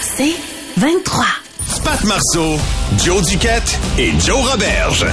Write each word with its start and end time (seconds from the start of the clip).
C'est 0.00 0.34
23. 0.76 1.24
Pat 1.84 2.04
Marceau, 2.04 2.58
Joe 3.04 3.26
Duquette 3.26 3.78
et 3.98 4.12
Joe 4.20 4.50
Roberge. 4.50 5.06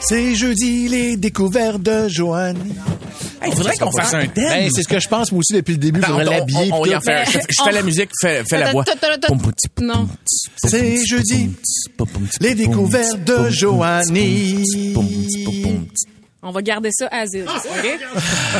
C'est 0.00 0.34
jeudi, 0.34 0.88
les 0.88 1.16
découvertes 1.16 1.80
de 1.82 2.08
Joanne. 2.08 2.58
Il 3.46 3.54
faudrait 3.54 3.76
qu'on 3.76 3.90
fasse 3.90 4.14
un 4.14 4.26
thème. 4.26 4.48
Ben, 4.48 4.70
c'est 4.74 4.82
ce 4.82 4.88
que 4.88 5.00
je 5.00 5.08
pense, 5.08 5.30
moi 5.32 5.40
aussi, 5.40 5.52
depuis 5.54 5.72
le 5.72 5.78
début. 5.78 6.00
Attends, 6.02 6.14
on- 6.16 6.18
l'habiller. 6.18 6.70
on- 6.72 6.80
on 6.82 6.84
y 6.86 6.94
en 6.96 7.00
fait- 7.00 7.24
Je 7.26 7.38
je 7.38 7.62
fais 7.64 7.72
la 7.72 7.82
musique, 7.82 8.10
fais, 8.20 8.42
fais 8.48 8.58
la 8.58 8.72
voix. 8.72 8.84
Non. 9.80 10.08
C'est 10.56 11.04
jeudi, 11.06 11.50
les 12.40 12.54
découvertes 12.54 13.22
de 13.24 13.48
Joanie. 13.50 14.64
On 16.46 16.50
va 16.50 16.60
garder 16.60 16.90
ça 16.92 17.08
à 17.10 17.24
zéro. 17.26 17.48
OK? 17.48 17.98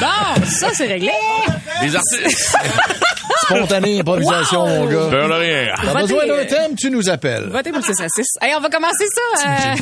Bon, 0.00 0.46
ça, 0.46 0.68
c'est 0.74 0.86
réglé. 0.86 1.10
Les 1.82 1.94
artistes. 1.94 2.56
Spontanée 3.44 4.00
improvisation, 4.00 4.62
Wow! 4.64 4.68
mon 4.68 4.86
gars. 4.86 5.08
Peur 5.10 5.28
de 5.28 5.34
rien. 5.34 5.74
T'as 5.82 6.00
besoin 6.00 6.26
d'un 6.26 6.44
thème, 6.44 6.74
tu 6.76 6.90
nous 6.90 7.08
appelles. 7.08 7.48
Votez 7.50 7.70
pour 7.70 7.80
le 7.80 7.84
6 7.94 8.02
à 8.02 8.08
6. 8.08 8.24
Hey, 8.42 8.54
on 8.56 8.60
va 8.60 8.68
commencer 8.70 9.06
ça 9.14 9.48
euh, 9.72 9.76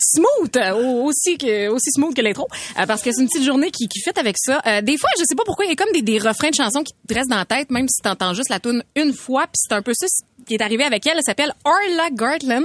smooth, 0.00 0.56
euh, 0.56 0.72
au- 0.72 1.04
aussi 1.06 1.36
que 1.38 1.68
aussi 1.68 1.90
smooth 1.94 2.14
que 2.14 2.22
l'intro, 2.22 2.48
euh, 2.78 2.86
parce 2.86 3.02
que 3.02 3.10
c'est 3.12 3.20
une 3.22 3.28
petite 3.28 3.44
journée 3.44 3.70
qui, 3.70 3.88
qui 3.88 4.00
fit 4.00 4.18
avec 4.18 4.36
ça. 4.38 4.60
Euh, 4.66 4.80
des 4.80 4.96
fois, 4.96 5.10
je 5.18 5.24
sais 5.28 5.34
pas 5.36 5.44
pourquoi, 5.44 5.64
il 5.64 5.68
y 5.68 5.72
a 5.72 5.76
comme 5.76 5.92
des, 5.92 6.02
des 6.02 6.18
refrains 6.18 6.50
de 6.50 6.54
chansons 6.54 6.82
qui 6.82 6.92
te 7.08 7.14
restent 7.14 7.30
dans 7.30 7.36
la 7.36 7.44
tête, 7.44 7.70
même 7.70 7.88
si 7.88 8.00
t'entends 8.02 8.34
juste 8.34 8.48
la 8.48 8.60
tune 8.60 8.82
une 8.96 9.12
fois, 9.12 9.42
puis 9.42 9.54
c'est 9.68 9.74
un 9.74 9.82
peu 9.82 9.92
ça 9.94 10.06
qui 10.46 10.54
est 10.54 10.62
arrivé 10.62 10.82
avec 10.84 11.06
elle. 11.06 11.14
Elle 11.16 11.22
s'appelle 11.24 11.52
Orla 11.64 12.08
Gartland. 12.12 12.64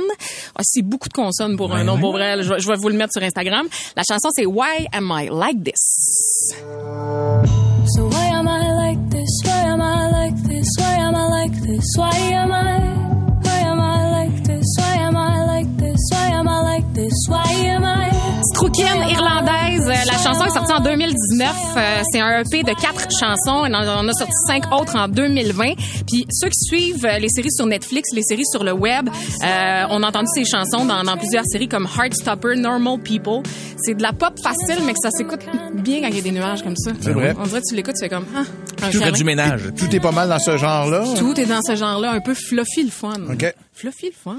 Ah, 0.56 0.62
c'est 0.64 0.82
beaucoup 0.82 1.10
de 1.10 1.14
consonnes 1.14 1.56
pour 1.58 1.74
un 1.76 1.84
nom, 1.84 2.00
pour 2.00 2.12
vrai. 2.12 2.42
Je, 2.42 2.52
vais- 2.54 2.60
je 2.60 2.68
vais 2.68 2.76
vous 2.76 2.90
le 2.90 2.96
mettre 2.96 3.14
sur 3.14 3.22
Instagram. 3.22 3.68
La 3.96 4.02
chanson, 4.08 4.30
c'est 4.36 4.46
Why 4.48 4.88
Am 4.94 5.12
I 5.16 5.30
Like 5.32 5.64
This? 5.64 6.56
So 7.96 8.10
this? 10.58 10.68
Why 10.80 10.94
am 10.96 11.16
I 11.16 11.26
like 11.28 11.54
this? 11.62 11.86
Why 11.96 12.10
am 12.10 12.52
I? 12.52 12.97
Chanson 20.28 20.46
est 20.46 20.54
sortie 20.54 20.74
en 20.74 20.80
2019. 20.82 21.56
Euh, 21.78 22.02
C'est 22.12 22.20
un 22.20 22.40
EP 22.42 22.64
de 22.64 22.74
quatre 22.80 23.08
chansons. 23.18 23.64
On 23.66 23.74
en 23.74 24.08
a 24.08 24.14
sorti 24.14 24.34
cinq 24.46 24.72
autres 24.74 24.96
en 24.98 25.08
2020. 25.08 25.74
Puis 26.08 26.26
ceux 26.32 26.50
qui 26.50 26.60
suivent 26.60 27.06
euh, 27.06 27.18
les 27.20 27.30
séries 27.30 27.52
sur 27.52 27.66
Netflix, 27.66 28.10
les 28.14 28.24
séries 28.24 28.46
sur 28.52 28.64
le 28.64 28.74
web, 28.74 29.08
euh, 29.10 29.84
on 29.90 30.04
a 30.04 30.08
entendu 30.08 30.28
ces 30.34 30.44
chansons 30.44 30.86
dans, 30.86 31.04
dans 31.04 31.18
plusieurs 31.18 31.46
séries 31.46 31.70
comme 31.70 31.88
Heartstopper, 31.88 32.56
Normal 32.58 33.00
People. 33.00 33.42
C'est 33.78 33.94
de 33.94 34.02
la 34.02 34.12
pop 34.12 34.34
facile, 34.42 34.84
mais 34.86 34.94
que 34.94 35.00
ça 35.02 35.12
s'écoute 35.12 35.40
bien 35.76 36.02
quand 36.02 36.08
il 36.10 36.16
y 36.16 36.20
a 36.20 36.24
des 36.24 36.32
nuages 36.32 36.64
comme 36.64 36.76
ça. 36.76 36.92
C'est 37.00 37.14
vrai. 37.14 37.34
On 37.40 37.44
dirait 37.44 37.62
que 37.62 37.68
tu 37.70 37.76
l'écoutes, 37.76 37.96
tu 37.96 38.04
fais 38.04 38.10
comme... 38.10 38.26
Ah, 38.36 38.90
Tout 38.92 39.12
du 39.12 39.24
ménage. 39.24 39.62
Tout 39.78 39.96
est 39.96 40.00
pas 40.00 40.12
mal 40.12 40.28
dans 40.30 40.40
ce 40.40 40.58
genre-là. 40.58 41.04
Tout 41.18 41.40
est 41.40 41.46
dans 41.46 41.62
ce 41.62 41.76
genre-là, 41.76 42.12
un 42.12 42.20
peu 42.20 42.34
fluffy 42.34 42.84
le 42.84 42.90
fun. 42.92 43.14
OK. 43.32 43.54
Fluffy 43.74 44.08
le 44.08 44.12
fun. 44.12 44.36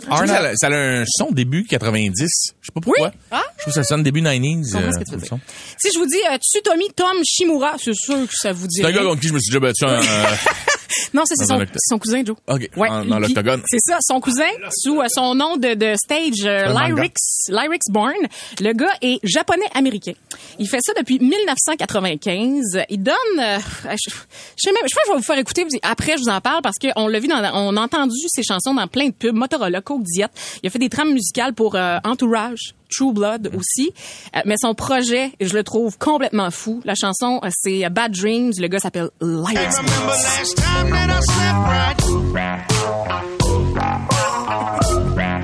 Que 0.00 0.26
ça, 0.26 0.40
a- 0.40 0.56
ça 0.56 0.66
a 0.68 0.70
un 0.74 1.04
son 1.06 1.30
début 1.30 1.64
90. 1.64 2.12
Je 2.18 2.26
sais 2.66 2.72
pas 2.74 2.80
pourquoi. 2.80 3.08
Oui. 3.08 3.14
Ah. 3.30 3.42
Je 3.56 3.62
trouve 3.62 3.74
que 3.74 3.80
ça 3.80 3.84
sonne 3.84 4.02
début 4.02 4.20
90s. 4.22 4.68
Je 4.68 4.72
comprends 4.74 4.92
ce 4.92 4.98
que 4.98 5.02
euh, 5.02 5.04
tu 5.04 5.12
veux. 5.34 5.38
Si 5.78 5.88
je 5.94 5.98
vous 5.98 6.06
dis 6.06 6.18
euh, 6.30 6.36
Tsutomi 6.38 6.90
Tom 6.94 7.16
Shimura, 7.24 7.76
c'est 7.82 7.94
sûr 7.94 8.16
que 8.26 8.34
ça 8.34 8.52
vous 8.52 8.66
dit 8.66 8.80
C'est 8.80 8.86
un 8.86 8.92
gars 8.92 9.02
contre 9.02 9.20
qui 9.20 9.28
je 9.28 9.32
me 9.34 9.38
suis 9.38 9.50
déjà 9.50 9.60
battu 9.60 9.84
en, 9.84 9.90
euh, 9.90 10.00
Non, 11.12 11.22
c'est 11.26 11.34
son, 11.36 11.98
cousin, 11.98 12.22
Joe. 12.24 12.36
OK, 12.48 12.68
en- 12.76 13.04
dans 13.04 13.18
l'octogone. 13.18 13.62
C'est 13.70 13.78
ça, 13.80 13.98
son 14.00 14.20
cousin, 14.20 14.48
sous 14.76 15.00
euh, 15.00 15.06
son 15.08 15.34
nom 15.34 15.56
de, 15.56 15.74
de 15.74 15.94
stage, 15.96 16.44
euh, 16.44 16.66
Lyrics 17.48 17.82
Born. 17.90 18.14
Le 18.60 18.72
gars 18.72 18.92
est 19.02 19.18
japonais-américain. 19.22 20.12
Il 20.58 20.68
fait 20.68 20.80
ça 20.84 20.92
depuis 20.98 21.18
1995. 21.18 22.84
Il 22.90 23.02
donne... 23.02 23.14
euh, 23.38 23.58
je, 23.84 24.10
je 24.10 24.14
sais 24.58 24.72
même... 24.72 24.82
Je 24.88 24.94
pense 24.94 25.04
que 25.04 25.08
je 25.08 25.12
vais 25.12 25.16
vous 25.18 25.22
faire 25.24 25.38
écouter. 25.38 25.66
Après, 25.82 26.16
je 26.16 26.22
vous 26.22 26.28
en 26.28 26.40
parle 26.40 26.62
parce 26.62 26.76
qu'on 26.78 27.06
l'a 27.08 27.18
vu, 27.20 27.28
dans, 27.28 27.42
on 27.54 27.76
a 27.76 27.80
entendu 27.80 28.16
ses 28.28 28.42
chansons 28.42 28.74
dans 28.74 28.86
plein 28.88 29.06
de 29.08 29.12
pubs. 29.14 29.34
Motorola, 29.34 29.80
Coke 29.80 30.02
Diet. 30.02 30.28
Il 30.62 30.66
a 30.66 30.70
fait 30.70 30.78
des 30.78 30.88
trames 30.88 31.12
musicales 31.12 31.54
pour 31.54 31.74
euh, 31.74 31.98
Entourage. 32.04 32.74
True 32.94 33.12
Blood 33.12 33.50
aussi. 33.56 33.92
Euh, 34.36 34.40
mais 34.44 34.54
son 34.60 34.74
projet, 34.74 35.32
je 35.40 35.52
le 35.54 35.64
trouve 35.64 35.98
complètement 35.98 36.50
fou. 36.50 36.80
La 36.84 36.94
chanson, 36.94 37.40
c'est 37.50 37.88
Bad 37.90 38.12
Dreams. 38.12 38.52
Le 38.58 38.68
gars 38.68 38.78
s'appelle 38.78 39.08
Lyrics 40.90 41.26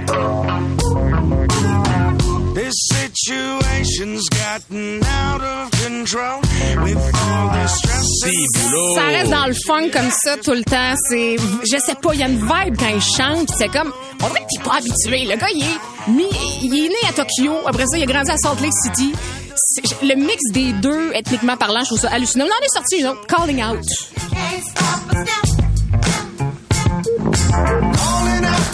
Born. 0.07 0.71
This 2.55 2.75
situation's 2.89 4.29
gotten 4.29 5.03
out 5.05 5.41
of 5.41 5.71
control 5.71 6.41
with 6.85 7.15
all 7.15 7.49
this 7.51 7.79
stress. 7.79 8.07
and 8.25 8.95
Ça 8.97 9.07
reste 9.07 9.31
dans 9.31 9.47
le 9.47 9.55
funk 9.67 9.91
comme 9.93 10.11
ça 10.11 10.37
tout 10.37 10.53
le 10.53 10.63
temps. 10.63 10.95
C'est, 11.09 11.37
je 11.39 11.79
sais 11.79 11.95
pas, 11.95 12.15
il 12.15 12.21
y 12.21 12.23
a 12.23 12.29
une 12.29 12.39
vibe 12.39 12.77
quand 12.79 12.89
il 12.89 13.01
chante. 13.01 13.47
puis 13.47 13.57
C'est 13.59 13.69
comme, 13.69 13.93
on 14.23 14.29
dirait 14.29 14.41
que 14.41 14.57
t'es 14.57 14.63
pas 14.63 14.77
habitué. 14.77 15.25
Le 15.27 15.37
gars, 15.37 15.49
il 15.55 15.63
est, 15.63 16.11
mis, 16.11 16.31
il 16.63 16.85
est 16.85 16.89
né 16.89 17.09
à 17.09 17.13
Tokyo. 17.13 17.55
Après 17.67 17.87
ça, 17.87 17.99
il 17.99 18.03
a 18.03 18.07
grandi 18.07 18.31
à 18.31 18.37
Salt 18.37 18.61
Lake 18.61 18.73
City. 18.85 19.13
Le 20.03 20.15
mix 20.17 20.43
des 20.53 20.73
deux, 20.73 21.13
ethniquement 21.15 21.57
parlant, 21.57 21.81
je 21.81 21.87
trouve 21.87 22.01
ça 22.01 22.11
hallucinant. 22.11 22.45
On 22.45 22.49
en 22.49 22.65
est 22.65 22.75
sorti 22.75 23.07
autre, 23.07 23.27
Calling 23.27 23.63
Out. 23.63 23.85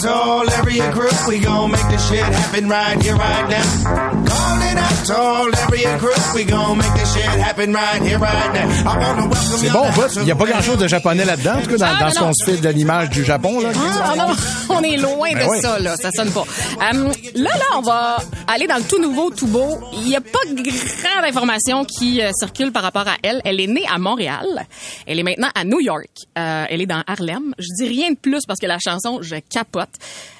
All 0.07 0.49
area 0.49 0.91
crew, 0.91 1.09
we 1.27 1.39
gon' 1.39 1.71
make 1.71 1.87
this 1.89 2.07
shit 2.09 2.19
happen 2.23 2.69
right 2.69 3.01
here, 3.01 3.15
right 3.15 3.49
now. 3.49 4.23
Calling 4.25 4.77
out 4.77 5.05
to 5.05 5.17
all 5.17 5.55
area 5.55 5.97
crew, 5.99 6.13
we 6.35 6.43
gon' 6.45 6.77
make 6.77 6.93
this 6.93 7.13
shit 7.13 7.23
happen 7.23 7.73
right 7.73 8.01
here, 8.01 8.19
right 8.19 8.53
now. 8.53 8.67
I 8.91 8.97
wanna 8.97 9.27
welcome 9.27 9.57
C'est 9.59 9.69
bon, 9.71 9.85
Il 10.17 10.23
n'y 10.25 10.31
a 10.31 10.35
pas 10.35 10.45
the 10.45 10.49
grand-chose 10.49 10.77
de 10.77 10.87
japonais 10.87 11.25
là-dedans, 11.25 11.55
en 11.57 11.61
tout 11.61 11.69
cas, 11.71 11.77
dans, 11.77 11.85
Ah, 11.87 11.99
dans 12.01 12.09
ce 12.11 12.19
qu'on 12.19 12.31
se 12.33 12.45
fait 12.45 12.57
de 12.57 12.69
l'image 12.69 13.09
du 13.09 13.23
Japon. 13.23 13.59
Là. 13.61 13.69
Ah, 14.03 14.15
non, 14.15 14.35
on 14.69 14.81
est 14.83 14.97
loin 14.97 15.31
de 15.31 15.37
Ben 15.37 15.47
oui. 15.49 15.61
ça, 15.61 15.79
là. 15.79 15.95
Ça 15.95 16.09
sonne 16.15 16.31
pas. 16.31 16.43
Euh, 16.43 17.11
là, 17.35 17.49
là, 17.57 17.65
on 17.77 17.81
va 17.81 18.17
aller 18.47 18.67
dans 18.67 18.77
le 18.77 18.83
tout 18.83 19.01
nouveau, 19.01 19.29
tout 19.31 19.47
beau. 19.47 19.79
Il 19.93 20.03
n'y 20.03 20.15
a 20.15 20.21
pas 20.21 20.39
grande 20.53 21.25
information 21.25 21.85
qui 21.85 22.21
euh, 22.21 22.31
circule 22.33 22.71
par 22.71 22.83
rapport 22.83 23.07
à 23.07 23.15
elle. 23.23 23.41
Elle 23.45 23.59
est 23.59 23.67
née 23.67 23.85
à 23.91 23.97
Montréal. 23.97 24.65
Elle 25.05 25.19
est 25.19 25.23
maintenant 25.23 25.49
à 25.55 25.63
New 25.63 25.79
York. 25.79 26.09
Euh, 26.37 26.65
elle 26.69 26.81
est 26.81 26.85
dans 26.85 27.03
Harlem. 27.07 27.53
Je 27.57 27.67
dis 27.77 27.87
rien 27.89 28.11
de 28.11 28.17
plus 28.17 28.45
parce 28.47 28.59
que 28.59 28.67
la 28.67 28.79
chanson, 28.79 29.19
je 29.21 29.35
capote. 29.49 29.89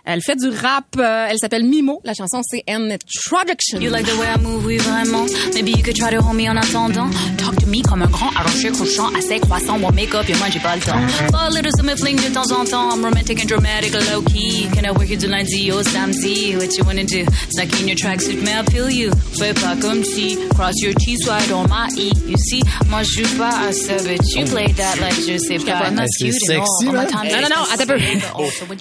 Elle 0.10 0.22
fait 0.22 0.36
du 0.38 0.48
rap. 0.50 0.86
euh, 0.98 1.28
elle 1.30 1.38
s'appelle 1.38 1.66
Mimo. 1.66 2.00
La 2.06 2.14
chanson, 2.14 2.42
c'est 2.44 2.64
An 2.70 2.90
Introduction. 2.90 3.82
You 3.82 3.90
like 3.92 4.06
the 4.06 4.18
way 4.18 4.28
I 4.34 4.40
move, 4.42 4.66
oui 4.66 4.78
vraiment. 4.78 5.26
Maybe 5.54 5.72
you 5.72 5.84
could 5.84 5.98
try 5.98 6.12
to 6.12 6.22
hold 6.22 6.36
me 6.38 6.48
en 6.50 6.56
attendant. 6.56 7.10
Talk 7.38 7.58
to 7.60 7.68
me 7.68 7.82
comme 7.82 8.02
un 8.02 8.08
grand 8.08 8.30
arroché 8.38 8.70
crochant, 8.72 9.10
assez 9.18 9.40
croissant, 9.40 9.78
mon 9.78 9.92
make-up, 9.92 10.24
et 10.30 10.36
moi 10.36 10.48
j'ai 10.50 10.60
pas 10.60 10.76
le 10.78 10.82
temps. 10.82 10.98
Pas 11.32 11.48
a 11.48 11.50
little 11.50 11.72
summer 11.76 11.98
fling 11.98 12.16
de 12.16 12.34
temps 12.34 12.50
en 12.52 12.64
temps. 12.64 12.90
I'm 12.96 13.04
romantic 13.04 13.42
and 13.42 13.48
dramatic, 13.48 13.94
low 13.94 14.22
key. 14.22 14.68
Can 14.74 14.86
I 14.86 14.92
work 14.92 15.10
you 15.10 15.18
du 15.18 15.28
lundi 15.28 15.72
au 15.74 15.84
samedi? 15.84 16.56
What 16.56 16.78
you 16.78 16.86
wanna 16.86 17.04
do? 17.04 17.26
Stuck 17.50 17.78
in 17.82 17.88
your 17.88 17.98
tracksuit, 17.98 18.40
mais 18.44 18.52
I 18.54 18.64
feel 18.72 18.90
you? 18.90 19.12
Fais 19.38 19.54
pas 19.54 19.76
comme 19.82 20.06
si. 20.06 20.38
Cross 20.56 20.82
your 20.84 20.94
T's 20.96 21.28
right 21.28 21.52
on 21.52 21.64
my 21.68 21.90
E. 21.98 22.12
You 22.30 22.38
see, 22.38 22.64
moi 22.90 23.02
je 23.04 23.24
joue 23.24 23.38
pas 23.38 23.50
à 23.68 23.74
ça, 23.74 23.96
but 24.06 24.24
you 24.36 24.46
play 24.46 24.72
that 24.74 24.96
like 25.02 25.20
je 25.28 25.38
sais 25.38 25.58
pas. 25.60 25.92
That's 25.92 26.08
c'est 26.18 26.26
cute 26.30 26.40
sexy, 26.46 26.88
All 26.88 26.94
Non, 26.94 27.42
non, 27.42 27.50
non, 27.50 27.64
attends 27.74 27.84
un 27.84 27.88
peu. 27.88 27.98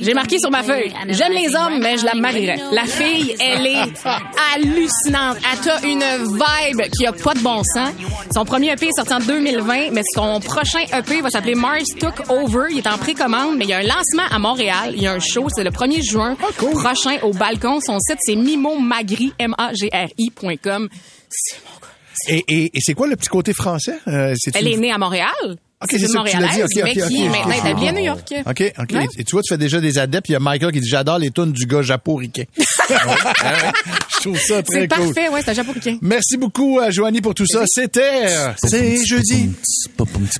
J'ai 0.00 0.14
marqué 0.14 0.38
sur 0.38 0.50
ma 0.56 0.62
feuille. 0.62 0.92
J'aime 1.10 1.32
les 1.32 1.54
hommes, 1.54 1.78
mais 1.80 1.96
je 1.98 2.04
la 2.04 2.14
marierais. 2.14 2.58
La 2.72 2.84
fille, 2.84 3.34
elle 3.40 3.66
est 3.66 3.92
hallucinante. 4.54 5.36
Elle 5.52 5.70
a 5.70 5.86
une 5.86 6.24
vibe 6.32 6.82
qui 6.96 7.06
a 7.06 7.12
pas 7.12 7.34
de 7.34 7.40
bon 7.40 7.62
sens. 7.64 7.90
Son 8.34 8.44
premier 8.44 8.72
EP 8.72 8.86
est 8.88 8.96
sorti 8.96 9.12
en 9.14 9.20
2020, 9.20 9.90
mais 9.92 10.02
son 10.14 10.40
prochain 10.40 10.80
EP 10.92 11.20
va 11.20 11.30
s'appeler 11.30 11.54
Mars 11.54 11.84
Took 11.98 12.30
Over. 12.30 12.68
Il 12.70 12.78
est 12.78 12.86
en 12.86 12.98
précommande, 12.98 13.56
mais 13.56 13.64
il 13.64 13.70
y 13.70 13.74
a 13.74 13.78
un 13.78 13.82
lancement 13.82 14.24
à 14.30 14.38
Montréal. 14.38 14.92
Il 14.96 15.02
y 15.02 15.06
a 15.06 15.12
un 15.12 15.20
show, 15.20 15.46
c'est 15.54 15.64
le 15.64 15.70
1er 15.70 16.02
juin 16.02 16.36
prochain 16.56 17.18
au 17.22 17.32
balcon. 17.32 17.80
Son 17.80 17.98
site, 18.00 18.18
c'est 18.20 18.36
mimomagri, 18.36 19.32
M-A-G-R-I.com. 19.38 20.88
C'est 21.28 21.58
mon 21.64 21.70
gars. 21.80 21.86
Et, 22.28 22.44
et, 22.48 22.70
et 22.74 22.80
c'est 22.80 22.94
quoi 22.94 23.06
le 23.06 23.16
petit 23.16 23.28
côté 23.28 23.52
français? 23.52 23.98
Euh, 24.08 24.34
Elle 24.54 24.68
est 24.68 24.76
née 24.76 24.90
à 24.92 24.98
Montréal. 24.98 25.56
Ok, 25.82 25.88
c'est 25.90 25.98
c'est 25.98 26.06
une 26.06 26.12
ça 26.12 26.20
que 26.24 26.30
tu 26.30 26.36
l'as 26.38 26.48
dit. 26.48 26.58
Montréalaise, 26.60 26.64
Ok, 26.64 26.70
ok, 26.74 26.82
mais 26.84 26.90
ok, 27.02 27.08
qui 27.08 27.16
est 27.16 27.28
ok, 27.28 27.30
maintenant 27.36 27.54
ok. 27.54 27.64
établie 27.64 27.88
à 27.88 27.92
New 27.92 28.04
York. 28.04 28.34
OK, 28.46 28.72
OK. 28.78 28.92
Ouais. 28.94 29.06
Et 29.18 29.24
tu 29.24 29.32
vois, 29.32 29.42
tu 29.42 29.52
fais 29.52 29.58
déjà 29.58 29.78
des 29.80 29.98
adeptes. 29.98 30.28
Il 30.30 30.32
y 30.32 30.36
a 30.36 30.40
Michael 30.40 30.72
qui 30.72 30.80
dit 30.80 30.88
J'adore 30.88 31.18
les 31.18 31.30
tunes 31.30 31.52
du 31.52 31.66
gars 31.66 31.82
japoricain. 31.82 32.44
Je 32.58 34.20
trouve 34.22 34.38
ça 34.40 34.62
très 34.62 34.80
C'est 34.82 34.88
cool. 34.88 35.12
parfait, 35.12 35.28
ouais, 35.28 35.42
c'est 35.44 35.50
un 35.50 35.54
japoricain. 35.54 35.98
Merci 36.00 36.36
beaucoup, 36.38 36.78
à 36.80 36.90
Joanie, 36.90 37.20
pour 37.20 37.34
tout 37.34 37.46
ça. 37.46 37.64
C'était 37.66 38.22
euh, 38.24 38.52
C'est 38.64 39.04
jeudi. 39.04 39.50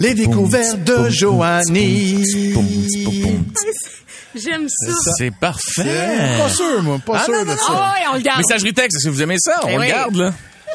Les 0.00 0.14
découvertes 0.14 0.82
de 0.84 1.10
Joanie. 1.10 2.54
J'aime 4.34 4.68
ça. 4.68 4.92
C'est 5.18 5.30
parfait. 5.34 6.38
Pas 6.38 6.48
sûr, 6.50 6.82
moi, 6.82 6.98
pas 7.04 7.18
Ah, 7.20 7.24
sûr 7.24 7.34
non, 7.34 7.42
de 7.42 7.46
non, 7.48 7.56
ça. 7.56 7.62
Oh, 7.70 7.74
oui, 7.94 8.00
on 8.12 8.16
le 8.16 8.20
garde. 8.22 8.38
Messagerie 8.38 8.74
texte, 8.74 9.00
si 9.00 9.08
vous 9.08 9.22
aimez 9.22 9.36
ça, 9.38 9.60
on 9.64 9.68
Eh 9.68 9.76
le 9.76 9.86
garde, 9.86 10.16
là. 10.16 10.32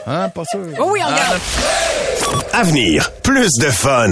Hein, 0.07 0.29
pas 0.29 0.43
sûr. 0.45 0.61
Oh 0.79 0.89
oui, 0.91 0.99
on 1.05 1.09
le 1.11 1.15
garde. 1.15 1.39
Avenir, 2.53 3.11
plus 3.21 3.49
de 3.59 3.69
fun. 3.69 4.11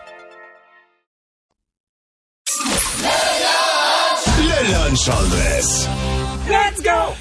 Le 4.91 4.97
lunch 4.97 5.07
en 5.07 5.29
dress. 5.29 5.87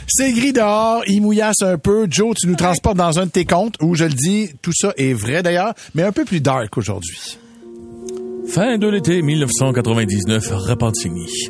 C'est 0.08 0.32
gris 0.32 0.52
dehors, 0.52 1.02
il 1.06 1.22
mouillasse 1.22 1.62
un 1.62 1.78
peu. 1.78 2.08
Joe, 2.10 2.34
tu 2.36 2.48
nous 2.48 2.56
transportes 2.56 2.96
dans 2.96 3.20
un 3.20 3.26
de 3.26 3.30
tes 3.30 3.44
comptes 3.44 3.76
où, 3.80 3.94
je 3.94 4.06
le 4.06 4.12
dis, 4.12 4.50
tout 4.60 4.72
ça 4.74 4.92
est 4.96 5.12
vrai 5.12 5.44
d'ailleurs, 5.44 5.74
mais 5.94 6.02
un 6.02 6.10
peu 6.10 6.24
plus 6.24 6.40
dark 6.40 6.76
aujourd'hui. 6.76 7.38
Fin 8.48 8.76
de 8.76 8.88
l'été 8.88 9.22
1999, 9.22 10.50
Repentigny. 10.50 11.48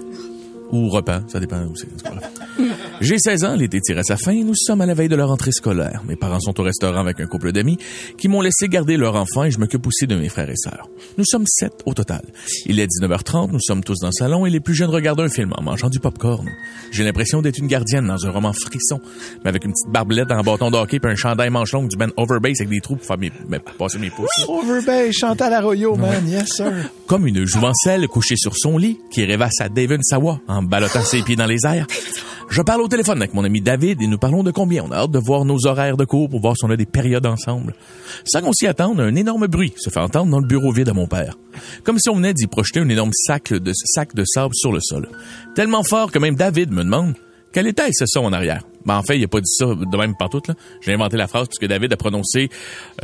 Ou 0.73 0.91
Repent, 0.91 1.23
ça 1.29 1.41
dépend 1.41 1.63
où 1.63 1.75
c'est. 1.75 1.89
J'ai 3.01 3.19
16 3.19 3.45
ans, 3.45 3.57
l'été 3.57 3.81
tire 3.81 3.97
à 3.97 4.03
sa 4.03 4.19
fin, 4.19 4.35
nous 4.45 4.55
sommes 4.55 4.83
à 4.83 4.87
la 4.87 4.93
veille 4.93 5.09
de 5.09 5.17
la 5.17 5.25
rentrée 5.25 5.53
scolaire. 5.53 6.03
Mes 6.07 6.17
parents 6.17 6.39
sont 6.39 6.61
au 6.61 6.63
restaurant 6.63 7.01
avec 7.01 7.19
un 7.19 7.27
couple 7.27 7.51
d'amis 7.51 7.79
qui 8.19 8.29
m'ont 8.29 8.43
laissé 8.43 8.69
garder 8.69 8.99
leur 8.99 9.15
enfant 9.15 9.45
et 9.45 9.51
je 9.51 9.59
m'occupe 9.59 9.87
aussi 9.87 10.07
de 10.07 10.17
mes 10.17 10.29
frères 10.29 10.51
et 10.51 10.57
sœurs. 10.57 10.87
Nous 11.17 11.25
sommes 11.25 11.47
sept 11.47 11.73
au 11.87 11.95
total. 11.95 12.21
Il 12.67 12.79
est 12.79 12.87
19h30, 12.87 13.53
nous 13.53 13.61
sommes 13.61 13.83
tous 13.83 13.99
dans 14.01 14.09
le 14.09 14.13
salon 14.13 14.45
et 14.45 14.51
les 14.51 14.61
plus 14.61 14.75
jeunes 14.75 14.91
regardent 14.91 15.23
un 15.23 15.31
film 15.31 15.55
en 15.57 15.63
mangeant 15.63 15.89
du 15.89 15.99
popcorn. 15.99 16.47
J'ai 16.91 17.03
l'impression 17.03 17.41
d'être 17.41 17.57
une 17.57 17.69
gardienne 17.69 18.07
dans 18.07 18.27
un 18.27 18.31
roman 18.31 18.53
frisson, 18.53 19.01
mais 19.45 19.49
avec 19.49 19.65
une 19.65 19.73
petite 19.73 19.91
barbelette 19.91 20.31
en 20.31 20.43
bâton 20.43 20.71
de 20.71 20.77
hockey 20.77 20.99
et 21.03 21.07
un 21.07 21.17
chandail 21.17 21.49
manche 21.49 21.73
longue 21.73 21.89
du 21.89 21.97
band 21.97 22.11
Overbase 22.19 22.61
avec 22.61 22.69
des 22.69 22.83
trous 22.83 22.97
pour 22.97 23.07
faire 23.07 23.17
mes, 23.17 23.31
pour 23.31 23.75
passer 23.79 23.99
mes 23.99 24.11
pouces. 24.11 24.29
Overbay, 24.47 25.11
Chantal 25.11 25.55
Arroyo, 25.55 25.97
man, 25.97 26.29
yes 26.29 26.51
sir. 26.55 26.91
Comme 27.07 27.27
une 27.27 27.47
jouvencelle 27.47 28.07
couchée 28.09 28.37
sur 28.37 28.53
son 28.59 28.77
lit 28.77 28.99
qui 29.11 29.25
rêvasse 29.25 29.59
à 29.63 29.71
David 29.71 30.01
Sawa 30.03 30.39
en 30.49 30.63
ballottant 30.63 31.03
ses 31.03 31.23
pieds 31.23 31.37
dans 31.37 31.47
les 31.47 31.65
airs. 31.65 31.87
Je 32.51 32.63
parle 32.63 32.83
au 32.83 32.89
téléphone 32.89 33.19
avec 33.19 33.33
mon 33.33 33.45
ami 33.45 33.61
David 33.61 34.03
et 34.03 34.09
nous 34.09 34.19
parlons 34.19 34.43
de 34.43 34.51
combien 34.51 34.83
on 34.83 34.91
a 34.91 34.97
hâte 34.97 35.13
de 35.13 35.21
voir 35.21 35.45
nos 35.45 35.69
horaires 35.69 35.97
de 35.97 36.05
cours 36.05 36.29
pour 36.29 36.41
voir 36.41 36.57
si 36.57 36.65
on 36.65 36.71
a 36.71 36.77
des 36.77 36.85
périodes 36.85 37.25
ensemble. 37.25 37.75
Sans 38.25 38.43
qu'on 38.43 38.53
s'y 38.53 38.67
attende, 38.67 38.99
un 38.99 39.15
énorme 39.15 39.47
bruit 39.47 39.73
se 39.77 39.89
fait 39.89 40.01
entendre 40.01 40.33
dans 40.33 40.41
le 40.41 40.47
bureau 40.49 40.73
vide 40.73 40.89
à 40.89 40.93
mon 40.93 41.07
père. 41.07 41.39
Comme 41.85 42.01
si 42.01 42.11
on 42.11 42.17
venait 42.17 42.35
d'y 42.35 42.49
projeter 42.49 42.81
un 42.81 42.89
énorme 42.89 43.13
sac 43.13 43.53
de, 43.53 43.73
sac 43.73 44.17
de 44.17 44.25
sable 44.25 44.55
sur 44.57 44.73
le 44.73 44.81
sol. 44.81 45.09
Tellement 45.55 45.85
fort 45.85 46.11
que 46.11 46.19
même 46.19 46.35
David 46.35 46.73
me 46.73 46.83
demande 46.83 47.15
quel 47.53 47.69
était 47.69 47.91
ce 47.93 48.05
son 48.07 48.25
en 48.25 48.33
arrière? 48.33 48.65
Ben, 48.87 48.97
en 48.97 49.03
fait, 49.03 49.19
il 49.19 49.25
a 49.25 49.29
pas 49.29 49.41
dit 49.41 49.51
ça 49.53 49.67
de 49.67 49.97
même 49.97 50.15
partout. 50.17 50.41
là. 50.49 50.55
J'ai 50.81 50.93
inventé 50.95 51.17
la 51.17 51.27
phrase 51.27 51.47
parce 51.49 51.59
que 51.59 51.67
David 51.67 51.93
a 51.93 51.97
prononcé, 51.97 52.49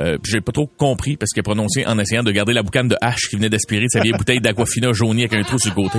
euh, 0.01 0.19
j'ai 0.25 0.41
pas 0.41 0.53
trop 0.53 0.67
compris 0.67 1.17
parce 1.17 1.33
qu'il 1.33 1.41
a 1.41 1.43
prononcé 1.43 1.85
en 1.87 1.99
essayant 1.99 2.23
de 2.23 2.31
garder 2.33 2.53
la 2.53 2.63
boucane 2.63 2.89
de 2.89 2.97
hache 3.01 3.29
qui 3.29 3.37
venait 3.37 3.51
d'aspirer 3.51 3.87
sa 3.89 4.01
vieille 4.01 4.13
bouteille 4.17 4.41
d'aquafina 4.41 4.93
jaunie 4.93 5.25
avec 5.25 5.35
un 5.35 5.43
trou 5.43 5.59
sur 5.59 5.71
le 5.71 5.75
côté. 5.75 5.99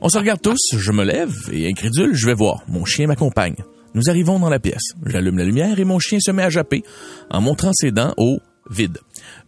On 0.00 0.08
se 0.08 0.18
regarde 0.18 0.40
tous, 0.40 0.58
je 0.76 0.92
me 0.92 1.04
lève 1.04 1.34
et 1.52 1.68
incrédule, 1.68 2.14
je 2.14 2.26
vais 2.26 2.34
voir. 2.34 2.62
Mon 2.68 2.84
chien 2.84 3.06
m'accompagne. 3.06 3.56
Nous 3.94 4.08
arrivons 4.08 4.38
dans 4.38 4.50
la 4.50 4.60
pièce. 4.60 4.92
J'allume 5.06 5.38
la 5.38 5.44
lumière 5.44 5.78
et 5.80 5.84
mon 5.84 5.98
chien 5.98 6.18
se 6.20 6.30
met 6.30 6.44
à 6.44 6.50
japper 6.50 6.84
en 7.30 7.40
montrant 7.40 7.72
ses 7.72 7.90
dents 7.90 8.14
au 8.16 8.38
vide. 8.70 8.98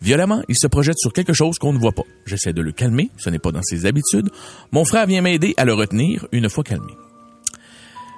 Violemment, 0.00 0.42
il 0.48 0.56
se 0.56 0.66
projette 0.66 0.98
sur 0.98 1.12
quelque 1.12 1.32
chose 1.32 1.58
qu'on 1.58 1.72
ne 1.72 1.78
voit 1.78 1.92
pas. 1.92 2.02
J'essaie 2.26 2.52
de 2.52 2.60
le 2.60 2.72
calmer, 2.72 3.10
ce 3.18 3.30
n'est 3.30 3.38
pas 3.38 3.52
dans 3.52 3.62
ses 3.62 3.86
habitudes. 3.86 4.30
Mon 4.72 4.84
frère 4.84 5.06
vient 5.06 5.22
m'aider 5.22 5.54
à 5.56 5.64
le 5.64 5.74
retenir 5.74 6.26
une 6.32 6.48
fois 6.48 6.64
calmé. 6.64 6.92